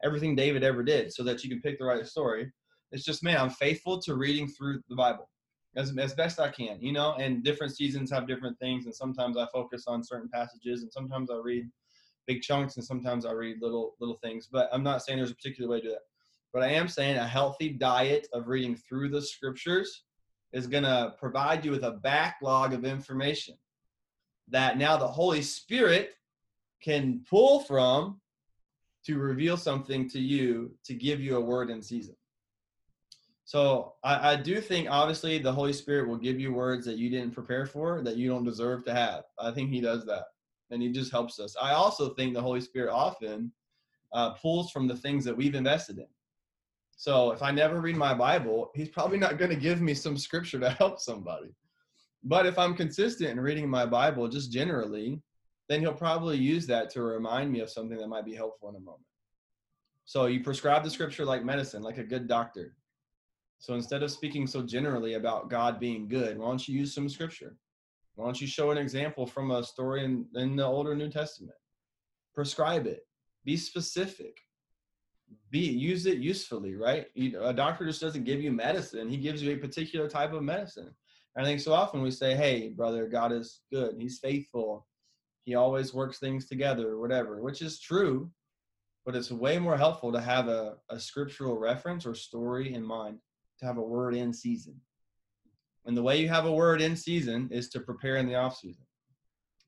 everything 0.03 0.35
David 0.35 0.63
ever 0.63 0.83
did 0.83 1.11
so 1.11 1.23
that 1.23 1.43
you 1.43 1.49
can 1.49 1.61
pick 1.61 1.79
the 1.79 1.85
right 1.85 2.05
story. 2.05 2.51
It's 2.91 3.03
just, 3.03 3.23
man, 3.23 3.37
I'm 3.37 3.49
faithful 3.49 3.99
to 4.03 4.13
reading 4.13 4.47
through 4.47 4.81
the 4.87 4.95
Bible 4.95 5.27
as, 5.75 5.97
as 5.97 6.13
best 6.13 6.39
I 6.39 6.49
can, 6.49 6.79
you 6.79 6.93
know, 6.93 7.15
and 7.15 7.43
different 7.43 7.75
seasons 7.75 8.11
have 8.11 8.27
different 8.27 8.59
things. 8.59 8.85
And 8.85 8.93
sometimes 8.93 9.35
I 9.35 9.47
focus 9.51 9.85
on 9.87 10.03
certain 10.03 10.29
passages 10.31 10.83
and 10.83 10.91
sometimes 10.93 11.31
I 11.31 11.37
read 11.43 11.67
big 12.27 12.43
chunks 12.43 12.75
and 12.75 12.85
sometimes 12.85 13.25
I 13.25 13.31
read 13.31 13.63
little, 13.63 13.95
little 13.99 14.19
things, 14.21 14.47
but 14.51 14.69
I'm 14.71 14.83
not 14.83 15.01
saying 15.01 15.17
there's 15.17 15.31
a 15.31 15.35
particular 15.35 15.71
way 15.71 15.81
to 15.81 15.87
do 15.87 15.89
that. 15.89 16.01
But 16.53 16.61
I 16.61 16.67
am 16.67 16.87
saying 16.87 17.17
a 17.17 17.27
healthy 17.27 17.69
diet 17.69 18.27
of 18.31 18.47
reading 18.47 18.75
through 18.75 19.09
the 19.09 19.23
scriptures 19.23 20.03
is 20.55 20.67
going 20.67 20.83
to 20.83 21.13
provide 21.19 21.65
you 21.65 21.71
with 21.71 21.83
a 21.83 21.91
backlog 21.91 22.73
of 22.73 22.85
information 22.85 23.55
that 24.47 24.77
now 24.77 24.95
the 24.95 25.05
Holy 25.05 25.41
Spirit 25.41 26.15
can 26.81 27.25
pull 27.29 27.59
from 27.59 28.21
to 29.05 29.19
reveal 29.19 29.57
something 29.57 30.09
to 30.09 30.19
you 30.19 30.73
to 30.85 30.93
give 30.93 31.19
you 31.19 31.35
a 31.35 31.41
word 31.41 31.69
in 31.69 31.81
season. 31.81 32.15
So 33.43 33.95
I, 34.01 34.31
I, 34.31 34.35
do 34.37 34.61
think 34.61 34.87
obviously 34.89 35.37
the 35.37 35.51
Holy 35.51 35.73
Spirit 35.73 36.07
will 36.07 36.17
give 36.17 36.39
you 36.39 36.53
words 36.53 36.85
that 36.85 36.97
you 36.97 37.09
didn't 37.09 37.35
prepare 37.35 37.65
for 37.65 38.01
that 38.01 38.15
you 38.15 38.29
don't 38.29 38.45
deserve 38.45 38.85
to 38.85 38.93
have. 38.93 39.25
I 39.37 39.51
think 39.51 39.69
He 39.69 39.81
does 39.81 40.05
that, 40.05 40.27
and 40.71 40.81
He 40.81 40.89
just 40.89 41.11
helps 41.11 41.37
us. 41.39 41.55
I 41.61 41.73
also 41.73 42.13
think 42.13 42.33
the 42.33 42.41
Holy 42.41 42.61
Spirit 42.61 42.91
often 42.91 43.51
uh, 44.13 44.31
pulls 44.31 44.71
from 44.71 44.87
the 44.87 44.95
things 44.95 45.25
that 45.25 45.35
we've 45.35 45.53
invested 45.53 45.99
in. 45.99 46.07
So 46.95 47.31
if 47.31 47.41
I 47.41 47.51
never 47.51 47.81
read 47.81 47.97
my 47.97 48.13
Bible, 48.13 48.71
He's 48.75 48.89
probably 48.89 49.17
not 49.17 49.37
going 49.37 49.51
to 49.51 49.55
give 49.55 49.81
me 49.81 49.93
some 49.93 50.17
scripture 50.17 50.59
to 50.59 50.69
help 50.81 50.99
somebody. 50.99 51.55
But 52.23 52.45
if 52.45 52.57
I'm 52.57 52.75
consistent 52.75 53.29
in 53.29 53.39
reading 53.39 53.69
my 53.69 53.85
Bible, 53.85 54.27
just 54.27 54.51
generally, 54.51 55.21
then 55.69 55.81
He'll 55.81 55.93
probably 55.93 56.37
use 56.37 56.65
that 56.67 56.89
to 56.91 57.03
remind 57.03 57.51
me 57.51 57.59
of 57.59 57.69
something 57.69 57.97
that 57.97 58.07
might 58.07 58.25
be 58.25 58.35
helpful 58.35 58.69
in 58.69 58.75
a 58.75 58.79
moment. 58.79 59.03
So 60.05 60.27
you 60.27 60.43
prescribe 60.43 60.83
the 60.83 60.89
scripture 60.89 61.25
like 61.25 61.43
medicine, 61.43 61.81
like 61.81 61.97
a 61.97 62.03
good 62.03 62.27
doctor 62.27 62.75
so 63.59 63.73
instead 63.73 64.03
of 64.03 64.11
speaking 64.11 64.47
so 64.47 64.61
generally 64.61 65.13
about 65.15 65.49
God 65.49 65.79
being 65.79 66.07
good, 66.07 66.37
why 66.37 66.47
don't 66.47 66.67
you 66.67 66.77
use 66.77 66.93
some 66.93 67.09
scripture? 67.09 67.55
Why 68.15 68.25
don't 68.25 68.39
you 68.39 68.47
show 68.47 68.71
an 68.71 68.77
example 68.77 69.25
from 69.25 69.51
a 69.51 69.63
story 69.63 70.05
in, 70.05 70.27
in 70.35 70.55
the 70.55 70.63
older 70.63 70.95
New 70.95 71.09
Testament? 71.09 71.57
Prescribe 72.33 72.85
it. 72.85 73.07
Be 73.43 73.57
specific. 73.57 74.37
Be 75.49 75.59
use 75.59 76.05
it 76.05 76.17
usefully, 76.17 76.75
right? 76.75 77.07
You, 77.13 77.41
a 77.43 77.53
doctor 77.53 77.85
just 77.85 78.01
doesn't 78.01 78.23
give 78.23 78.41
you 78.41 78.51
medicine; 78.51 79.09
he 79.09 79.17
gives 79.17 79.41
you 79.41 79.53
a 79.53 79.57
particular 79.57 80.09
type 80.09 80.33
of 80.33 80.43
medicine. 80.43 80.93
I 81.37 81.43
think 81.43 81.59
so 81.59 81.73
often 81.73 82.01
we 82.01 82.11
say, 82.11 82.35
"Hey, 82.35 82.69
brother, 82.69 83.07
God 83.07 83.31
is 83.31 83.61
good. 83.71 83.95
He's 83.99 84.19
faithful. 84.19 84.87
He 85.43 85.55
always 85.55 85.93
works 85.93 86.19
things 86.19 86.47
together, 86.47 86.89
or 86.91 86.99
whatever," 86.99 87.41
which 87.41 87.61
is 87.61 87.79
true. 87.79 88.31
But 89.05 89.15
it's 89.15 89.31
way 89.31 89.59
more 89.59 89.77
helpful 89.77 90.11
to 90.11 90.19
have 90.19 90.47
a, 90.47 90.77
a 90.89 90.99
scriptural 90.99 91.59
reference 91.59 92.05
or 92.05 92.15
story 92.15 92.73
in 92.73 92.83
mind 92.83 93.19
to 93.59 93.65
have 93.65 93.77
a 93.77 93.81
word 93.81 94.15
in 94.15 94.33
season. 94.33 94.81
And 95.85 95.95
the 95.95 96.01
way 96.01 96.19
you 96.19 96.27
have 96.29 96.45
a 96.45 96.51
word 96.51 96.81
in 96.81 96.95
season 96.95 97.49
is 97.51 97.69
to 97.69 97.79
prepare 97.79 98.17
in 98.17 98.25
the 98.25 98.35
off 98.35 98.57
season. 98.57 98.83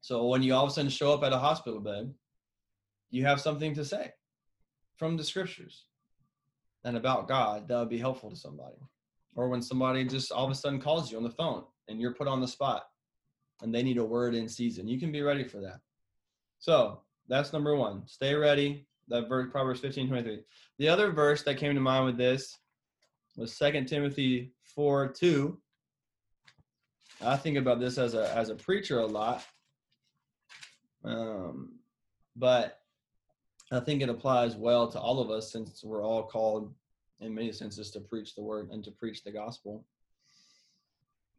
So 0.01 0.25
when 0.27 0.41
you 0.41 0.55
all 0.55 0.63
of 0.63 0.71
a 0.71 0.73
sudden 0.73 0.89
show 0.89 1.13
up 1.13 1.23
at 1.23 1.33
a 1.33 1.37
hospital 1.37 1.79
bed, 1.79 2.13
you 3.11 3.25
have 3.25 3.39
something 3.39 3.75
to 3.75 3.85
say 3.85 4.11
from 4.97 5.15
the 5.15 5.23
scriptures 5.23 5.85
and 6.83 6.97
about 6.97 7.27
God 7.27 7.67
that 7.67 7.77
would 7.77 7.89
be 7.89 7.97
helpful 7.97 8.29
to 8.29 8.35
somebody. 8.35 8.77
Or 9.35 9.49
when 9.49 9.61
somebody 9.61 10.03
just 10.03 10.31
all 10.31 10.45
of 10.45 10.51
a 10.51 10.55
sudden 10.55 10.81
calls 10.81 11.11
you 11.11 11.17
on 11.17 11.23
the 11.23 11.29
phone 11.29 11.63
and 11.87 12.01
you're 12.01 12.13
put 12.13 12.27
on 12.27 12.41
the 12.41 12.47
spot 12.47 12.87
and 13.61 13.73
they 13.73 13.83
need 13.83 13.97
a 13.97 14.03
word 14.03 14.33
in 14.35 14.49
season, 14.49 14.87
you 14.87 14.99
can 14.99 15.11
be 15.11 15.21
ready 15.21 15.43
for 15.43 15.59
that. 15.61 15.79
So 16.59 17.01
that's 17.27 17.53
number 17.53 17.75
one. 17.75 18.07
Stay 18.07 18.33
ready. 18.33 18.87
That 19.09 19.29
verse, 19.29 19.49
Proverbs 19.51 19.79
15 19.79 20.07
23. 20.07 20.39
The 20.79 20.89
other 20.89 21.11
verse 21.11 21.43
that 21.43 21.57
came 21.57 21.75
to 21.75 21.81
mind 21.81 22.05
with 22.05 22.17
this 22.17 22.57
was 23.37 23.55
Second 23.55 23.87
Timothy 23.87 24.51
4 24.75 25.09
2. 25.09 25.57
I 27.21 27.37
think 27.37 27.57
about 27.57 27.79
this 27.79 27.97
as 27.97 28.13
a 28.13 28.33
as 28.35 28.49
a 28.49 28.55
preacher 28.55 28.99
a 28.99 29.05
lot. 29.05 29.43
Um, 31.03 31.79
but 32.35 32.79
I 33.71 33.79
think 33.81 34.01
it 34.01 34.09
applies 34.09 34.55
well 34.55 34.87
to 34.89 34.99
all 34.99 35.19
of 35.19 35.29
us 35.29 35.51
since 35.51 35.83
we're 35.83 36.03
all 36.03 36.23
called 36.23 36.73
in 37.19 37.33
many 37.33 37.51
senses 37.51 37.91
to 37.91 37.99
preach 37.99 38.35
the 38.35 38.43
word 38.43 38.69
and 38.71 38.83
to 38.83 38.91
preach 38.91 39.23
the 39.23 39.31
gospel. 39.31 39.83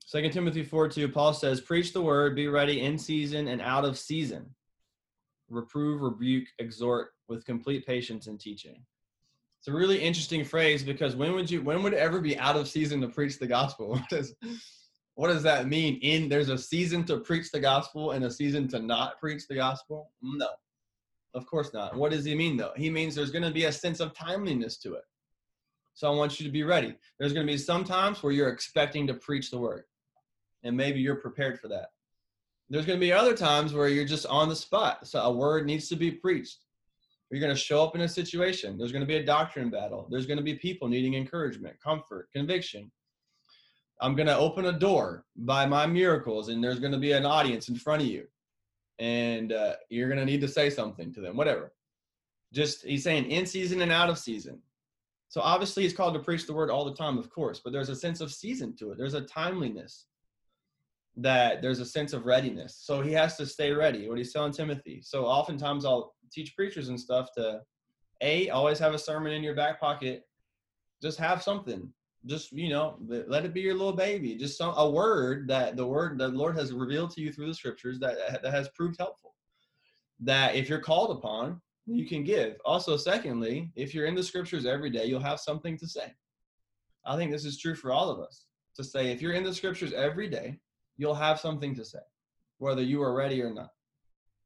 Second 0.04 0.32
Timothy 0.32 0.62
4 0.62 0.88
2, 0.88 1.08
Paul 1.08 1.34
says, 1.34 1.60
Preach 1.60 1.92
the 1.92 2.02
word, 2.02 2.34
be 2.34 2.48
ready 2.48 2.80
in 2.80 2.98
season 2.98 3.48
and 3.48 3.60
out 3.60 3.84
of 3.84 3.98
season. 3.98 4.54
Reprove, 5.48 6.02
rebuke, 6.02 6.48
exhort 6.58 7.12
with 7.28 7.44
complete 7.44 7.86
patience 7.86 8.26
and 8.26 8.38
teaching. 8.38 8.82
It's 9.58 9.68
a 9.68 9.72
really 9.72 10.00
interesting 10.00 10.44
phrase 10.44 10.82
because 10.82 11.16
when 11.16 11.34
would 11.34 11.50
you 11.50 11.62
when 11.62 11.82
would 11.82 11.92
it 11.92 11.98
ever 11.98 12.20
be 12.20 12.38
out 12.38 12.56
of 12.56 12.68
season 12.68 13.00
to 13.00 13.08
preach 13.08 13.38
the 13.38 13.46
gospel? 13.46 13.88
What 13.98 14.08
does 14.08 14.34
what 15.14 15.28
does 15.28 15.42
that 15.42 15.66
mean? 15.66 15.98
In 16.00 16.28
there's 16.28 16.48
a 16.48 16.56
season 16.56 17.04
to 17.04 17.18
preach 17.18 17.50
the 17.50 17.58
gospel 17.58 18.12
and 18.12 18.24
a 18.24 18.30
season 18.30 18.68
to 18.68 18.78
not 18.78 19.18
preach 19.18 19.48
the 19.48 19.56
gospel? 19.56 20.12
No. 20.22 20.48
Of 21.38 21.46
course 21.46 21.72
not. 21.72 21.94
What 21.94 22.10
does 22.10 22.24
he 22.24 22.34
mean 22.34 22.56
though? 22.56 22.72
He 22.76 22.90
means 22.90 23.14
there's 23.14 23.30
going 23.30 23.44
to 23.44 23.52
be 23.52 23.66
a 23.66 23.72
sense 23.72 24.00
of 24.00 24.12
timeliness 24.12 24.76
to 24.78 24.94
it. 24.94 25.04
So 25.94 26.12
I 26.12 26.16
want 26.16 26.40
you 26.40 26.46
to 26.46 26.50
be 26.50 26.64
ready. 26.64 26.96
There's 27.18 27.32
going 27.32 27.46
to 27.46 27.52
be 27.52 27.56
some 27.56 27.84
times 27.84 28.24
where 28.24 28.32
you're 28.32 28.48
expecting 28.48 29.06
to 29.06 29.14
preach 29.14 29.52
the 29.52 29.58
word. 29.58 29.84
And 30.64 30.76
maybe 30.76 30.98
you're 30.98 31.14
prepared 31.14 31.60
for 31.60 31.68
that. 31.68 31.90
There's 32.68 32.86
going 32.86 32.98
to 32.98 33.06
be 33.06 33.12
other 33.12 33.36
times 33.36 33.72
where 33.72 33.88
you're 33.88 34.04
just 34.04 34.26
on 34.26 34.48
the 34.48 34.56
spot. 34.56 35.06
So 35.06 35.20
a 35.20 35.32
word 35.32 35.64
needs 35.64 35.88
to 35.90 35.96
be 35.96 36.10
preached. 36.10 36.58
You're 37.30 37.40
going 37.40 37.54
to 37.54 37.60
show 37.60 37.84
up 37.84 37.94
in 37.94 38.00
a 38.00 38.08
situation. 38.08 38.76
There's 38.76 38.90
going 38.90 39.02
to 39.02 39.06
be 39.06 39.18
a 39.18 39.24
doctrine 39.24 39.70
battle. 39.70 40.08
There's 40.10 40.26
going 40.26 40.38
to 40.38 40.42
be 40.42 40.56
people 40.56 40.88
needing 40.88 41.14
encouragement, 41.14 41.80
comfort, 41.80 42.30
conviction. 42.32 42.90
I'm 44.00 44.16
going 44.16 44.26
to 44.26 44.36
open 44.36 44.66
a 44.66 44.72
door 44.72 45.24
by 45.36 45.66
my 45.66 45.86
miracles, 45.86 46.48
and 46.48 46.62
there's 46.64 46.80
going 46.80 46.92
to 46.92 46.98
be 46.98 47.12
an 47.12 47.24
audience 47.24 47.68
in 47.68 47.76
front 47.76 48.02
of 48.02 48.08
you. 48.08 48.26
And 48.98 49.52
uh, 49.52 49.74
you're 49.88 50.08
going 50.08 50.18
to 50.18 50.24
need 50.24 50.40
to 50.40 50.48
say 50.48 50.70
something 50.70 51.12
to 51.14 51.20
them, 51.20 51.36
whatever. 51.36 51.72
Just, 52.52 52.84
he's 52.84 53.04
saying 53.04 53.30
in 53.30 53.46
season 53.46 53.82
and 53.82 53.92
out 53.92 54.10
of 54.10 54.18
season. 54.18 54.60
So 55.28 55.40
obviously, 55.40 55.82
he's 55.82 55.92
called 55.92 56.14
to 56.14 56.20
preach 56.20 56.46
the 56.46 56.54
word 56.54 56.70
all 56.70 56.84
the 56.84 56.94
time, 56.94 57.18
of 57.18 57.30
course, 57.30 57.60
but 57.62 57.72
there's 57.72 57.90
a 57.90 57.96
sense 57.96 58.20
of 58.20 58.32
season 58.32 58.74
to 58.76 58.92
it. 58.92 58.98
There's 58.98 59.14
a 59.14 59.20
timeliness 59.20 60.06
that 61.16 61.60
there's 61.60 61.80
a 61.80 61.86
sense 61.86 62.12
of 62.12 62.24
readiness. 62.24 62.78
So 62.80 63.02
he 63.02 63.12
has 63.12 63.36
to 63.36 63.46
stay 63.46 63.72
ready. 63.72 64.08
What 64.08 64.18
he's 64.18 64.32
telling 64.32 64.52
Timothy. 64.52 65.00
So 65.02 65.26
oftentimes 65.26 65.84
I'll 65.84 66.14
teach 66.32 66.56
preachers 66.56 66.88
and 66.88 66.98
stuff 66.98 67.30
to 67.36 67.60
a 68.20 68.48
always 68.50 68.78
have 68.78 68.94
a 68.94 68.98
sermon 68.98 69.32
in 69.32 69.42
your 69.42 69.54
back 69.54 69.80
pocket 69.80 70.24
just 71.02 71.18
have 71.18 71.42
something 71.42 71.92
just 72.26 72.52
you 72.52 72.68
know 72.68 72.96
let 73.08 73.44
it 73.44 73.54
be 73.54 73.60
your 73.60 73.74
little 73.74 73.92
baby. 73.92 74.34
Just 74.34 74.58
some 74.58 74.74
a 74.76 74.90
word 74.90 75.48
that 75.48 75.76
the 75.76 75.86
word 75.86 76.18
the 76.18 76.28
lord 76.28 76.56
has 76.56 76.72
revealed 76.72 77.10
to 77.12 77.20
you 77.20 77.32
through 77.32 77.46
the 77.46 77.54
scriptures 77.54 77.98
that 78.00 78.42
that 78.42 78.52
has 78.52 78.68
proved 78.70 78.96
helpful. 78.98 79.34
That 80.20 80.54
if 80.54 80.68
you're 80.68 80.80
called 80.80 81.16
upon 81.16 81.60
you 81.86 82.06
can 82.06 82.22
give. 82.22 82.56
Also 82.64 82.96
secondly 82.96 83.70
if 83.76 83.94
you're 83.94 84.06
in 84.06 84.14
the 84.14 84.22
scriptures 84.22 84.66
every 84.66 84.90
day 84.90 85.06
you'll 85.06 85.20
have 85.20 85.40
something 85.40 85.78
to 85.78 85.86
say. 85.86 86.12
I 87.04 87.16
think 87.16 87.30
this 87.30 87.44
is 87.44 87.58
true 87.58 87.74
for 87.74 87.92
all 87.92 88.10
of 88.10 88.20
us 88.20 88.46
to 88.76 88.84
say 88.84 89.10
if 89.10 89.22
you're 89.22 89.32
in 89.32 89.44
the 89.44 89.54
scriptures 89.54 89.92
every 89.92 90.28
day 90.28 90.58
you'll 90.96 91.14
have 91.14 91.40
something 91.40 91.74
to 91.76 91.84
say 91.84 92.00
whether 92.58 92.82
you 92.82 93.02
are 93.02 93.14
ready 93.14 93.40
or 93.40 93.54
not. 93.54 93.70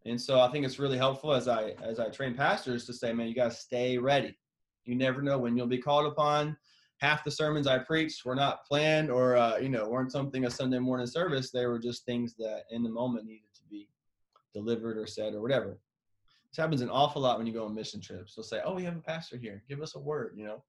And 0.05 0.21
so 0.21 0.41
I 0.41 0.49
think 0.51 0.65
it's 0.65 0.79
really 0.79 0.99
helpful 0.99 1.33
as 1.33 1.49
I 1.49 1.75
as 1.83 1.99
I 1.99 2.09
train 2.09 2.35
pastors 2.35 2.85
to 2.87 2.93
say, 2.93 3.13
man, 3.13 3.29
you 3.29 3.35
got 3.35 3.51
to 3.51 3.57
stay 3.57 3.99
ready. 3.99 4.37
You 4.85 4.97
never 4.97 5.23
know 5.23 5.39
when 5.39 5.57
you'll 5.57 5.67
be 5.67 5.79
called 5.79 6.07
upon. 6.07 6.57
Half 7.03 7.25
the 7.25 7.33
sermons 7.33 7.67
I 7.67 7.79
preached 7.79 8.25
were 8.25 8.37
not 8.37 8.65
planned 8.65 9.11
or 9.11 9.37
uh, 9.37 9.59
you 9.59 9.69
know 9.69 9.88
weren't 9.88 10.12
something 10.12 10.45
a 10.45 10.51
Sunday 10.51 10.79
morning 10.79 11.09
service. 11.09 11.51
They 11.51 11.67
were 11.67 11.81
just 11.81 12.07
things 12.07 12.37
that 12.37 12.62
in 12.71 12.85
the 12.85 12.88
moment 12.88 13.27
needed 13.27 13.53
to 13.57 13.62
be 13.69 13.88
delivered 14.55 14.97
or 14.97 15.09
said 15.09 15.35
or 15.35 15.43
whatever. 15.43 15.81
This 16.51 16.59
happens 16.59 16.81
an 16.81 16.91
awful 16.91 17.23
lot 17.23 17.38
when 17.38 17.47
you 17.49 17.53
go 17.53 17.65
on 17.65 17.75
mission 17.75 18.01
trips. 18.01 18.37
They'll 18.37 18.45
say, 18.45 18.61
"Oh, 18.65 18.75
we 18.75 18.85
have 18.85 18.97
a 18.97 19.01
pastor 19.01 19.37
here. 19.37 19.65
Give 19.69 19.83
us 19.83 19.97
a 19.97 19.99
word," 19.99 20.35
you 20.37 20.45
know. 20.45 20.62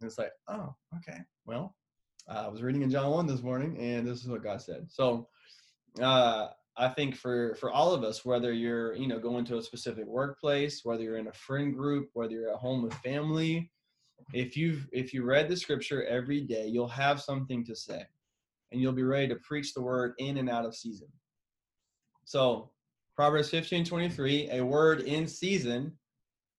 And 0.00 0.06
it's 0.06 0.18
like, 0.18 0.30
"Oh, 0.46 0.72
okay. 0.98 1.18
Well, 1.46 1.74
uh, 2.28 2.44
I 2.46 2.48
was 2.48 2.62
reading 2.62 2.82
in 2.82 2.90
John 2.90 3.10
one 3.10 3.26
this 3.26 3.42
morning, 3.42 3.76
and 3.76 4.06
this 4.06 4.20
is 4.20 4.28
what 4.28 4.44
God 4.44 4.62
said." 4.62 4.86
So 4.88 5.26
uh, 6.00 6.50
I 6.76 6.90
think 6.90 7.16
for 7.16 7.56
for 7.56 7.72
all 7.72 7.92
of 7.92 8.04
us, 8.04 8.24
whether 8.24 8.52
you're 8.52 8.94
you 8.94 9.08
know 9.08 9.18
going 9.18 9.44
to 9.46 9.58
a 9.58 9.62
specific 9.62 10.06
workplace, 10.06 10.84
whether 10.84 11.02
you're 11.02 11.16
in 11.16 11.26
a 11.26 11.32
friend 11.32 11.74
group, 11.74 12.10
whether 12.12 12.34
you're 12.34 12.52
at 12.52 12.60
home 12.60 12.84
with 12.84 12.94
family, 12.94 13.72
if 14.32 14.56
you've 14.56 14.88
if 14.92 15.12
you 15.12 15.24
read 15.24 15.48
the 15.48 15.56
scripture 15.56 16.04
every 16.04 16.40
day, 16.40 16.66
you'll 16.66 16.88
have 16.88 17.20
something 17.20 17.64
to 17.64 17.74
say, 17.74 18.02
and 18.70 18.80
you'll 18.80 18.92
be 18.92 19.02
ready 19.02 19.28
to 19.28 19.36
preach 19.36 19.74
the 19.74 19.82
word 19.82 20.14
in 20.18 20.38
and 20.38 20.48
out 20.48 20.64
of 20.64 20.74
season. 20.74 21.08
So 22.24 22.70
Proverbs 23.16 23.50
15, 23.50 23.84
23, 23.84 24.50
a 24.52 24.64
word 24.64 25.00
in 25.00 25.26
season. 25.26 25.92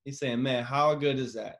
He's 0.06 0.20
saying, 0.20 0.42
man, 0.42 0.64
how 0.64 0.94
good 0.96 1.18
is 1.18 1.34
that? 1.34 1.58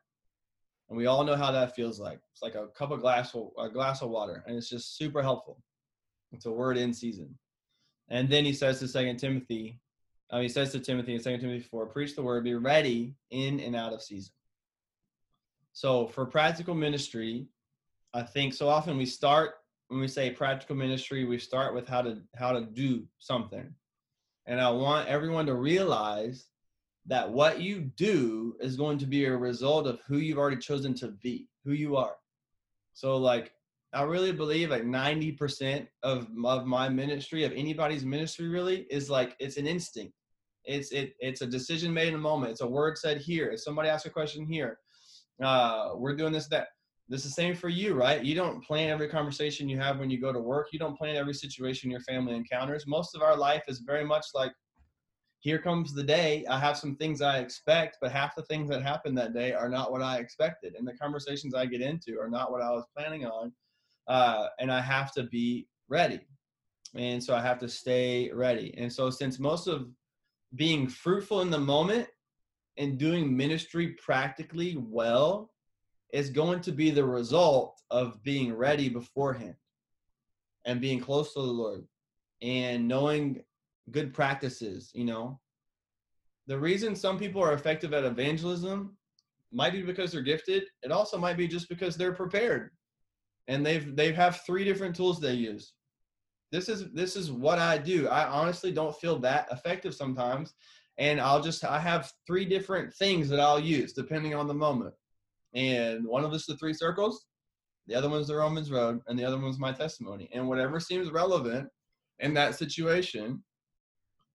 And 0.90 0.98
we 0.98 1.06
all 1.06 1.24
know 1.24 1.36
how 1.36 1.52
that 1.52 1.76
feels 1.76 2.00
like. 2.00 2.20
It's 2.32 2.42
like 2.42 2.56
a 2.56 2.68
cup 2.68 2.92
of 2.92 3.02
glass, 3.02 3.36
a 3.58 3.70
glass 3.70 4.02
of 4.02 4.10
water, 4.10 4.44
and 4.46 4.56
it's 4.56 4.70
just 4.70 4.98
super 4.98 5.22
helpful. 5.22 5.62
It's 6.32 6.46
a 6.46 6.52
word 6.52 6.78
in 6.78 6.94
season. 6.94 7.38
And 8.10 8.30
then 8.30 8.44
he 8.44 8.54
says 8.54 8.80
to 8.80 8.88
Second 8.88 9.18
Timothy, 9.18 9.80
uh, 10.30 10.40
he 10.40 10.50
says 10.50 10.72
to 10.72 10.80
Timothy 10.80 11.16
in 11.16 11.20
Second 11.20 11.40
Timothy 11.40 11.62
4, 11.62 11.88
preach 11.88 12.16
the 12.16 12.22
word, 12.22 12.44
be 12.44 12.56
ready 12.56 13.16
in 13.32 13.60
and 13.60 13.76
out 13.76 13.94
of 13.94 14.02
season. 14.02 14.34
So 15.74 16.08
for 16.08 16.26
practical 16.26 16.76
ministry, 16.76 17.48
I 18.14 18.22
think 18.22 18.54
so 18.54 18.70
often 18.70 18.98
we 18.98 19.06
start 19.06 19.56
when 19.90 20.00
we 20.00 20.08
say 20.08 20.32
practical 20.32 20.76
ministry, 20.76 21.26
we 21.26 21.38
start 21.38 21.76
with 21.76 21.88
how 21.88 22.02
to 22.02 22.22
how 22.36 22.54
to 22.54 22.62
do 22.62 23.04
something. 23.20 23.74
And 24.46 24.62
I 24.62 24.70
want 24.70 25.08
everyone 25.08 25.46
to 25.48 25.56
realize 25.56 26.46
that 27.06 27.30
what 27.30 27.62
you 27.62 27.82
do 27.82 28.56
is 28.60 28.78
going 28.78 28.98
to 29.00 29.06
be 29.06 29.26
a 29.26 29.36
result 29.36 29.88
of 29.88 30.00
who 30.08 30.18
you've 30.18 30.38
already 30.38 30.58
chosen 30.58 30.94
to 30.96 31.10
be, 31.10 31.50
who 31.66 31.74
you 31.74 31.96
are. 31.98 32.16
So 32.94 33.18
like 33.18 33.54
I 33.94 34.04
really 34.04 34.32
believe 34.32 34.70
like 34.70 34.84
90% 34.84 35.88
of, 36.02 36.28
of 36.46 36.66
my 36.66 36.90
ministry, 36.90 37.44
of 37.44 37.52
anybody's 37.52 38.04
ministry 38.04 38.48
really, 38.48 38.88
is 38.90 39.10
like 39.10 39.36
it's 39.40 39.58
an 39.58 39.68
instinct. 39.68 40.14
It's 40.66 40.92
it 40.92 41.16
it's 41.20 41.42
a 41.42 41.48
decision 41.48 41.94
made 41.94 42.08
in 42.10 42.16
a 42.16 42.30
moment. 42.30 42.52
It's 42.52 42.62
a 42.62 42.68
word 42.68 42.98
said 42.98 43.18
here. 43.18 43.50
If 43.50 43.62
somebody 43.62 43.90
asks 43.90 44.06
a 44.06 44.10
question 44.10 44.46
here, 44.46 44.80
uh, 45.42 45.92
we're 45.96 46.16
doing 46.16 46.34
this, 46.34 46.48
that. 46.50 46.68
This 47.10 47.26
is 47.26 47.36
the 47.36 47.42
same 47.42 47.54
for 47.54 47.68
you, 47.68 47.96
right? 47.96 48.24
You 48.24 48.34
don't 48.34 48.64
plan 48.64 48.90
every 48.90 49.10
conversation 49.10 49.68
you 49.68 49.78
have 49.78 50.00
when 50.00 50.10
you 50.10 50.22
go 50.22 50.32
to 50.32 50.40
work. 50.40 50.70
You 50.72 50.80
don't 50.80 50.98
plan 50.98 51.18
every 51.18 51.34
situation 51.34 51.92
your 51.92 52.00
family 52.00 52.34
encounters. 52.34 52.88
Most 52.88 53.14
of 53.14 53.22
our 53.22 53.36
life 53.36 53.64
is 53.68 53.80
very 53.80 54.06
much 54.06 54.28
like 54.34 54.54
here 55.44 55.60
comes 55.60 55.94
the 55.94 56.04
day. 56.04 56.46
I 56.50 56.58
have 56.58 56.78
some 56.78 56.96
things 56.96 57.22
I 57.22 57.40
expect, 57.40 57.98
but 58.02 58.14
half 58.14 58.34
the 58.34 58.44
things 58.44 58.70
that 58.70 58.82
happen 58.82 59.14
that 59.16 59.34
day 59.34 59.52
are 59.52 59.68
not 59.68 59.92
what 59.92 60.02
I 60.02 60.20
expected. 60.20 60.76
And 60.76 60.88
the 60.88 60.94
conversations 60.94 61.54
I 61.54 61.66
get 61.66 61.82
into 61.82 62.18
are 62.18 62.30
not 62.30 62.50
what 62.50 62.62
I 62.62 62.72
was 62.72 62.86
planning 62.98 63.26
on. 63.26 63.52
Uh, 64.08 64.48
and 64.60 64.72
I 64.72 64.80
have 64.80 65.12
to 65.16 65.24
be 65.24 65.68
ready. 65.90 66.22
And 66.96 67.22
so 67.22 67.36
I 67.36 67.42
have 67.42 67.60
to 67.60 67.68
stay 67.68 68.32
ready. 68.32 68.74
And 68.78 68.92
so, 68.92 69.10
since 69.10 69.38
most 69.38 69.68
of 69.68 69.88
being 70.56 70.88
fruitful 70.88 71.42
in 71.42 71.50
the 71.50 71.60
moment 71.60 72.08
and 72.78 72.98
doing 72.98 73.36
ministry 73.36 73.90
practically 74.04 74.78
well 74.78 75.52
is 76.12 76.30
going 76.30 76.62
to 76.62 76.72
be 76.72 76.92
the 76.92 77.04
result 77.04 77.82
of 77.90 78.22
being 78.24 78.54
ready 78.54 78.90
beforehand 78.90 79.56
and 80.66 80.80
being 80.80 81.00
close 81.00 81.34
to 81.34 81.42
the 81.42 81.46
Lord 81.46 81.86
and 82.42 82.88
knowing 82.88 83.44
good 83.92 84.14
practices, 84.14 84.92
you 84.94 85.06
know. 85.06 85.40
The 86.48 86.58
reason 86.58 86.96
some 86.96 87.18
people 87.18 87.42
are 87.42 87.54
effective 87.54 87.94
at 87.94 88.04
evangelism 88.04 88.98
might 89.52 89.74
be 89.74 89.82
because 89.82 90.12
they're 90.12 90.22
gifted. 90.22 90.64
It 90.82 90.92
also 90.92 91.18
might 91.18 91.38
be 91.38 91.48
just 91.48 91.70
because 91.70 91.96
they're 91.96 92.14
prepared. 92.14 92.72
And 93.48 93.66
they've 93.66 93.96
they 93.96 94.12
have 94.14 94.42
three 94.42 94.64
different 94.64 94.96
tools 94.96 95.20
they 95.20 95.34
use. 95.34 95.74
This 96.52 96.70
is 96.70 96.92
this 96.92 97.16
is 97.16 97.32
what 97.32 97.60
I 97.60 97.78
do. 97.78 98.08
I 98.08 98.28
honestly 98.28 98.72
don't 98.72 98.96
feel 98.98 99.20
that 99.20 99.48
effective 99.52 99.94
sometimes. 99.94 100.54
And 100.98 101.20
I'll 101.20 101.42
just 101.42 101.64
I 101.66 101.80
have 101.80 102.12
three 102.28 102.46
different 102.46 102.94
things 102.94 103.30
that 103.30 103.40
I'll 103.40 103.60
use 103.60 103.94
depending 103.94 104.36
on 104.36 104.48
the 104.48 104.54
moment. 104.54 104.94
And 105.54 106.06
one 106.06 106.24
of 106.24 106.34
us 106.34 106.46
the 106.46 106.58
three 106.58 106.74
circles, 106.74 107.26
the 107.88 107.96
other 107.96 108.10
one's 108.10 108.28
the 108.28 108.36
Romans 108.36 108.72
road, 108.72 109.02
and 109.08 109.18
the 109.18 109.26
other 109.26 109.40
one's 109.40 109.60
my 109.60 109.72
testimony. 109.72 110.30
And 110.34 110.48
whatever 110.48 110.80
seems 110.80 111.12
relevant 111.12 111.68
in 112.20 112.34
that 112.36 112.56
situation, 112.56 113.44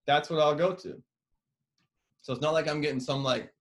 that's 0.06 0.30
what 0.30 0.40
I'll 0.40 0.54
go 0.54 0.74
to. 0.74 1.02
So 2.22 2.32
it's 2.32 2.42
not 2.42 2.52
like 2.52 2.68
I'm 2.68 2.80
getting 2.80 3.00
some 3.00 3.22
like, 3.22 3.52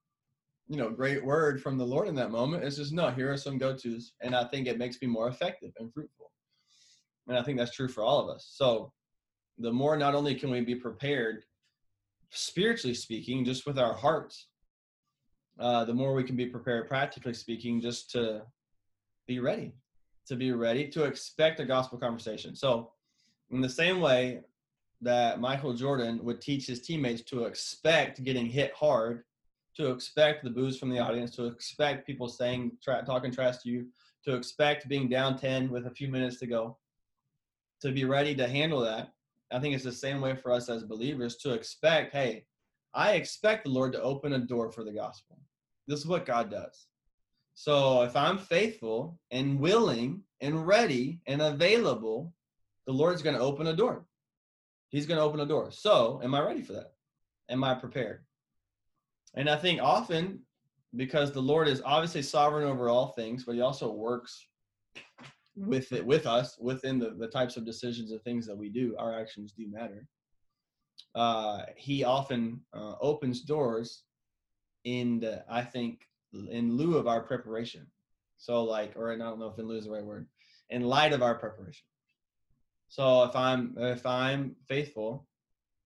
you 0.67 0.77
know, 0.77 0.89
great 0.89 1.23
word 1.23 1.61
from 1.61 1.77
the 1.77 1.85
Lord 1.85 2.07
in 2.07 2.15
that 2.15 2.31
moment. 2.31 2.63
It's 2.63 2.75
just 2.75 2.93
no, 2.93 3.09
here 3.11 3.31
are 3.31 3.37
some 3.37 3.57
go-tos. 3.57 4.13
And 4.21 4.35
I 4.35 4.43
think 4.45 4.67
it 4.67 4.77
makes 4.77 5.01
me 5.01 5.07
more 5.07 5.29
effective 5.29 5.71
and 5.77 5.93
fruitful. 5.93 6.31
And 7.27 7.37
I 7.37 7.43
think 7.43 7.57
that's 7.57 7.75
true 7.75 7.87
for 7.87 8.03
all 8.03 8.19
of 8.19 8.35
us. 8.35 8.49
So 8.51 8.91
the 9.57 9.71
more 9.71 9.97
not 9.97 10.15
only 10.15 10.35
can 10.35 10.49
we 10.49 10.61
be 10.61 10.75
prepared 10.75 11.43
spiritually 12.29 12.93
speaking, 12.93 13.45
just 13.45 13.65
with 13.65 13.79
our 13.79 13.93
hearts, 13.93 14.47
uh, 15.59 15.85
the 15.85 15.93
more 15.93 16.13
we 16.13 16.23
can 16.23 16.35
be 16.35 16.45
prepared 16.45 16.87
practically 16.87 17.33
speaking, 17.33 17.81
just 17.81 18.11
to 18.11 18.43
be 19.27 19.39
ready, 19.39 19.73
to 20.27 20.35
be 20.35 20.51
ready 20.51 20.87
to 20.89 21.03
expect 21.03 21.59
a 21.59 21.65
gospel 21.65 21.97
conversation. 21.97 22.55
So 22.55 22.91
in 23.51 23.61
the 23.61 23.69
same 23.69 23.99
way, 23.99 24.41
that 25.01 25.39
Michael 25.39 25.73
Jordan 25.73 26.23
would 26.23 26.41
teach 26.41 26.65
his 26.65 26.81
teammates 26.81 27.21
to 27.23 27.45
expect 27.45 28.23
getting 28.23 28.47
hit 28.47 28.73
hard, 28.73 29.23
to 29.75 29.91
expect 29.91 30.43
the 30.43 30.49
boos 30.49 30.79
from 30.79 30.89
the 30.89 30.99
audience, 30.99 31.35
to 31.35 31.45
expect 31.45 32.07
people 32.07 32.27
saying, 32.27 32.71
tra- 32.83 33.03
talking 33.05 33.31
trash 33.31 33.57
to 33.57 33.69
you, 33.69 33.87
to 34.25 34.35
expect 34.35 34.89
being 34.89 35.07
down 35.07 35.37
10 35.37 35.69
with 35.69 35.85
a 35.85 35.91
few 35.91 36.07
minutes 36.07 36.39
to 36.39 36.47
go, 36.47 36.77
to 37.81 37.91
be 37.91 38.05
ready 38.05 38.33
to 38.35 38.47
handle 38.47 38.79
that. 38.81 39.13
I 39.51 39.59
think 39.59 39.75
it's 39.75 39.83
the 39.83 39.91
same 39.91 40.21
way 40.21 40.35
for 40.35 40.51
us 40.51 40.69
as 40.69 40.83
believers 40.83 41.37
to 41.37 41.53
expect, 41.53 42.13
hey, 42.13 42.45
I 42.93 43.13
expect 43.13 43.63
the 43.63 43.69
Lord 43.69 43.93
to 43.93 44.01
open 44.01 44.33
a 44.33 44.39
door 44.39 44.71
for 44.71 44.83
the 44.83 44.91
gospel. 44.91 45.39
This 45.87 45.99
is 45.99 46.07
what 46.07 46.25
God 46.25 46.51
does. 46.51 46.87
So 47.53 48.03
if 48.03 48.15
I'm 48.15 48.37
faithful 48.37 49.19
and 49.31 49.59
willing 49.59 50.21
and 50.41 50.67
ready 50.67 51.19
and 51.27 51.41
available, 51.41 52.33
the 52.85 52.93
Lord's 52.93 53.21
going 53.21 53.35
to 53.35 53.41
open 53.41 53.67
a 53.67 53.75
door. 53.75 54.05
He's 54.89 55.05
going 55.05 55.17
to 55.17 55.23
open 55.23 55.39
a 55.39 55.45
door. 55.45 55.71
So, 55.71 56.21
am 56.23 56.33
I 56.33 56.41
ready 56.41 56.61
for 56.61 56.73
that? 56.73 56.93
Am 57.49 57.63
I 57.63 57.73
prepared? 57.73 58.23
And 59.35 59.49
I 59.49 59.57
think 59.57 59.81
often 59.81 60.39
because 60.95 61.31
the 61.31 61.41
Lord 61.41 61.67
is 61.67 61.81
obviously 61.83 62.21
sovereign 62.21 62.67
over 62.67 62.89
all 62.89 63.07
things, 63.07 63.43
but 63.43 63.55
he 63.55 63.61
also 63.61 63.91
works 63.91 64.47
with 65.57 65.91
it 65.91 66.05
with 66.05 66.27
us 66.27 66.57
within 66.59 66.99
the, 66.99 67.11
the 67.11 67.27
types 67.27 67.57
of 67.57 67.65
decisions 67.65 68.11
and 68.11 68.21
things 68.23 68.45
that 68.45 68.57
we 68.57 68.69
do. 68.69 68.95
Our 68.97 69.19
actions 69.19 69.51
do 69.51 69.67
matter. 69.69 70.07
Uh, 71.15 71.63
he 71.75 72.03
often 72.03 72.61
uh, 72.73 72.93
opens 73.01 73.41
doors 73.41 74.03
in 74.83 75.19
the, 75.19 75.43
I 75.49 75.63
think 75.63 76.01
in 76.51 76.77
lieu 76.77 76.97
of 76.97 77.07
our 77.07 77.21
preparation. 77.21 77.87
So 78.37 78.63
like, 78.63 78.93
or 78.95 79.11
I 79.11 79.17
don't 79.17 79.39
know 79.39 79.47
if 79.47 79.57
in 79.57 79.67
lieu 79.67 79.77
is 79.77 79.85
the 79.85 79.91
right 79.91 80.05
word, 80.05 80.27
in 80.69 80.83
light 80.83 81.13
of 81.13 81.23
our 81.23 81.35
preparation. 81.35 81.85
So 82.89 83.23
if 83.23 83.35
I'm 83.35 83.75
if 83.77 84.05
I'm 84.05 84.55
faithful, 84.67 85.27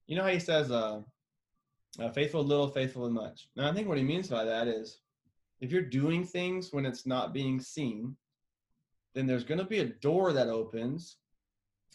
you 0.07 0.15
know 0.15 0.23
how 0.23 0.29
he 0.29 0.39
says, 0.39 0.69
uh, 0.69 1.01
uh, 1.99 2.09
"Faithful 2.11 2.43
little, 2.43 2.67
faithful 2.67 3.09
much." 3.09 3.47
And 3.55 3.65
I 3.65 3.73
think 3.73 3.87
what 3.87 3.97
he 3.97 4.03
means 4.03 4.27
by 4.27 4.45
that 4.45 4.67
is, 4.67 4.99
if 5.61 5.71
you're 5.71 5.81
doing 5.81 6.23
things 6.23 6.71
when 6.71 6.85
it's 6.85 7.07
not 7.07 7.33
being 7.33 7.59
seen, 7.59 8.15
then 9.13 9.27
there's 9.27 9.43
going 9.43 9.59
to 9.59 9.65
be 9.65 9.79
a 9.79 9.85
door 9.85 10.33
that 10.33 10.47
opens 10.47 11.17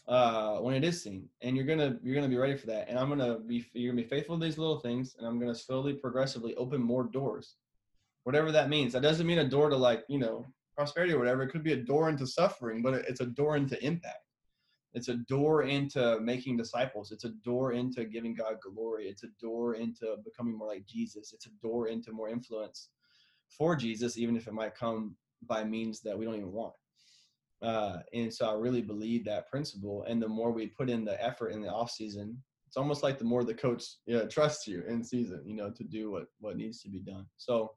uh, 0.07 0.57
when 0.59 0.73
it 0.75 0.83
is 0.83 1.01
seen, 1.01 1.27
and 1.41 1.55
you're 1.55 1.65
gonna 1.65 1.97
you're 2.01 2.15
gonna 2.15 2.29
be 2.29 2.37
ready 2.37 2.55
for 2.55 2.67
that. 2.67 2.87
And 2.87 2.97
I'm 2.97 3.09
gonna 3.09 3.39
be 3.39 3.65
you're 3.73 3.91
gonna 3.91 4.01
be 4.01 4.07
faithful 4.07 4.39
to 4.39 4.45
these 4.45 4.57
little 4.57 4.79
things, 4.79 5.15
and 5.17 5.27
I'm 5.27 5.39
gonna 5.39 5.55
slowly, 5.55 5.93
progressively 5.93 6.55
open 6.55 6.81
more 6.81 7.03
doors, 7.03 7.55
whatever 8.23 8.51
that 8.53 8.69
means. 8.69 8.93
That 8.93 9.01
doesn't 9.01 9.27
mean 9.27 9.39
a 9.39 9.49
door 9.49 9.69
to 9.69 9.75
like 9.75 10.05
you 10.07 10.17
know 10.17 10.45
prosperity 10.75 11.13
or 11.13 11.19
whatever. 11.19 11.43
It 11.43 11.49
could 11.49 11.63
be 11.63 11.73
a 11.73 11.83
door 11.83 12.07
into 12.09 12.25
suffering, 12.25 12.81
but 12.81 12.93
it's 12.93 13.19
a 13.19 13.25
door 13.25 13.57
into 13.57 13.83
impact. 13.83 14.23
It's 14.93 15.09
a 15.09 15.15
door 15.15 15.63
into 15.63 16.19
making 16.21 16.55
disciples. 16.55 17.11
It's 17.11 17.25
a 17.25 17.33
door 17.43 17.73
into 17.73 18.05
giving 18.05 18.33
God 18.33 18.55
glory. 18.61 19.09
It's 19.09 19.23
a 19.23 19.29
door 19.41 19.75
into 19.75 20.15
becoming 20.23 20.57
more 20.57 20.69
like 20.69 20.85
Jesus. 20.85 21.33
It's 21.33 21.47
a 21.47 21.51
door 21.61 21.89
into 21.89 22.13
more 22.13 22.29
influence 22.29 22.89
for 23.49 23.75
Jesus, 23.75 24.17
even 24.17 24.37
if 24.37 24.47
it 24.47 24.53
might 24.53 24.75
come 24.75 25.17
by 25.45 25.63
means 25.65 25.99
that 26.01 26.17
we 26.17 26.25
don't 26.25 26.35
even 26.35 26.53
want. 26.53 26.73
Uh, 27.61 27.97
and 28.13 28.33
so 28.33 28.49
I 28.49 28.53
really 28.53 28.81
believe 28.81 29.25
that 29.25 29.49
principle. 29.49 30.05
And 30.07 30.21
the 30.21 30.27
more 30.27 30.51
we 30.51 30.67
put 30.67 30.89
in 30.89 31.03
the 31.03 31.23
effort 31.23 31.49
in 31.49 31.61
the 31.61 31.69
off 31.69 31.91
season, 31.91 32.37
it's 32.67 32.77
almost 32.77 33.01
like 33.01 33.17
the 33.17 33.25
more 33.25 33.43
the 33.43 33.53
coach 33.53 33.83
know, 34.07 34.27
trusts 34.27 34.67
you 34.67 34.83
in 34.87 35.03
season, 35.03 35.41
you 35.45 35.55
know, 35.55 35.71
to 35.71 35.83
do 35.83 36.11
what 36.11 36.25
what 36.39 36.57
needs 36.57 36.81
to 36.81 36.89
be 36.89 36.99
done. 36.99 37.25
So 37.37 37.71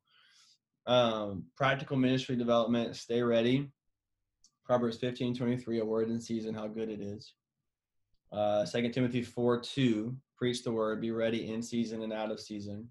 um, 0.86 1.44
practical 1.56 1.96
ministry 1.96 2.36
development, 2.36 2.96
stay 2.96 3.22
ready. 3.22 3.70
Proverbs 4.64 4.98
15, 4.98 5.34
23, 5.34 5.80
a 5.80 5.84
word 5.84 6.10
in 6.10 6.20
season, 6.20 6.54
how 6.54 6.68
good 6.68 6.88
it 6.88 7.00
is. 7.00 7.34
Uh, 8.32 8.64
2 8.64 8.90
Timothy 8.90 9.22
4, 9.22 9.60
2, 9.60 10.16
preach 10.36 10.62
the 10.62 10.70
word, 10.70 11.00
be 11.00 11.10
ready 11.10 11.52
in 11.52 11.62
season 11.62 12.02
and 12.02 12.12
out 12.12 12.30
of 12.30 12.40
season. 12.40 12.88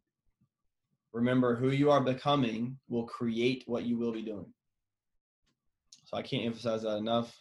Remember, 1.13 1.56
who 1.56 1.71
you 1.71 1.89
are 1.89 2.02
becoming 2.02 2.78
will 2.88 3.06
create 3.06 3.63
what 3.65 3.86
you 3.86 3.97
will 3.97 4.12
be 4.12 4.21
doing. 4.21 4.54
So 6.09 6.17
I 6.17 6.23
can't 6.23 6.45
emphasize 6.45 6.81
that 6.81 6.97
enough. 6.97 7.37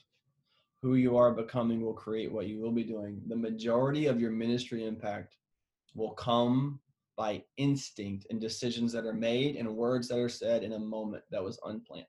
who 0.83 0.95
you 0.95 1.17
are 1.17 1.33
becoming 1.33 1.81
will 1.81 1.95
create 1.95 2.31
what 2.31 2.47
you 2.47 2.61
will 2.61 2.71
be 2.71 2.85
doing. 2.85 3.21
The 3.27 3.35
majority 3.37 4.07
of 4.07 4.21
your 4.21 4.31
ministry 4.31 4.87
impact 4.87 5.37
will 5.95 6.11
come 6.13 6.79
by 7.17 7.43
instinct 7.57 8.27
and 8.31 8.41
decisions 8.41 8.93
that 8.93 9.07
are 9.07 9.13
made 9.13 9.57
and 9.57 9.77
words 9.77 10.07
that 10.09 10.19
are 10.19 10.29
said 10.29 10.63
in 10.63 10.75
a 10.75 10.79
moment 10.79 11.25
that 11.31 11.43
was 11.43 11.59
unplanned. 11.65 12.07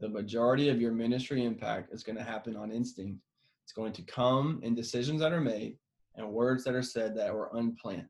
The 0.00 0.08
majority 0.08 0.70
of 0.70 0.80
your 0.80 0.92
ministry 0.92 1.44
impact 1.44 1.92
is 1.92 2.02
going 2.02 2.16
to 2.16 2.24
happen 2.24 2.56
on 2.56 2.70
instinct. 2.72 3.20
It's 3.64 3.72
going 3.72 3.92
to 3.94 4.02
come 4.02 4.60
in 4.62 4.74
decisions 4.74 5.20
that 5.20 5.32
are 5.32 5.40
made 5.40 5.76
and 6.14 6.32
words 6.32 6.64
that 6.64 6.74
are 6.74 6.82
said 6.82 7.16
that 7.16 7.34
were 7.34 7.50
unplanned. 7.52 8.08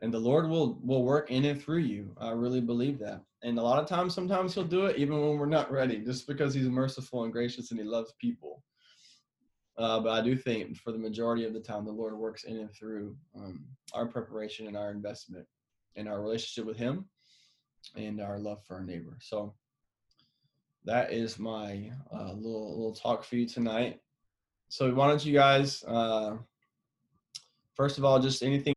And 0.00 0.12
the 0.12 0.18
Lord 0.18 0.48
will 0.48 0.80
will 0.82 1.04
work 1.04 1.30
in 1.30 1.44
and 1.44 1.62
through 1.62 1.78
you. 1.78 2.16
I 2.18 2.30
really 2.30 2.60
believe 2.60 2.98
that. 2.98 3.22
And 3.44 3.58
a 3.58 3.62
lot 3.62 3.78
of 3.78 3.86
times, 3.86 4.14
sometimes 4.14 4.54
He'll 4.54 4.64
do 4.64 4.86
it 4.86 4.96
even 4.96 5.20
when 5.20 5.38
we're 5.38 5.46
not 5.46 5.70
ready, 5.70 5.98
just 5.98 6.26
because 6.26 6.54
He's 6.54 6.68
merciful 6.68 7.24
and 7.24 7.32
gracious 7.32 7.70
and 7.70 7.78
He 7.78 7.86
loves 7.86 8.14
people. 8.18 8.62
Uh, 9.76 10.00
but 10.00 10.10
I 10.10 10.22
do 10.22 10.34
think 10.34 10.76
for 10.78 10.92
the 10.92 10.98
majority 10.98 11.44
of 11.44 11.52
the 11.52 11.60
time, 11.60 11.84
the 11.84 11.92
Lord 11.92 12.16
works 12.16 12.44
in 12.44 12.56
and 12.56 12.72
through 12.72 13.14
um, 13.36 13.66
our 13.92 14.06
preparation 14.06 14.66
and 14.66 14.76
our 14.76 14.90
investment 14.90 15.46
and 15.94 16.08
our 16.08 16.22
relationship 16.22 16.64
with 16.64 16.78
Him 16.78 17.04
and 17.96 18.20
our 18.20 18.38
love 18.38 18.64
for 18.66 18.76
our 18.76 18.82
neighbor. 18.82 19.18
So 19.20 19.54
that 20.86 21.12
is 21.12 21.38
my 21.38 21.90
uh, 22.12 22.32
little 22.32 22.70
little 22.76 22.94
talk 22.94 23.24
for 23.24 23.36
you 23.36 23.46
tonight. 23.46 24.00
So 24.70 24.92
why 24.94 25.08
don't 25.08 25.24
you 25.24 25.34
guys, 25.34 25.84
uh, 25.86 26.36
first 27.74 27.98
of 27.98 28.06
all, 28.06 28.20
just 28.20 28.42
anything 28.42 28.72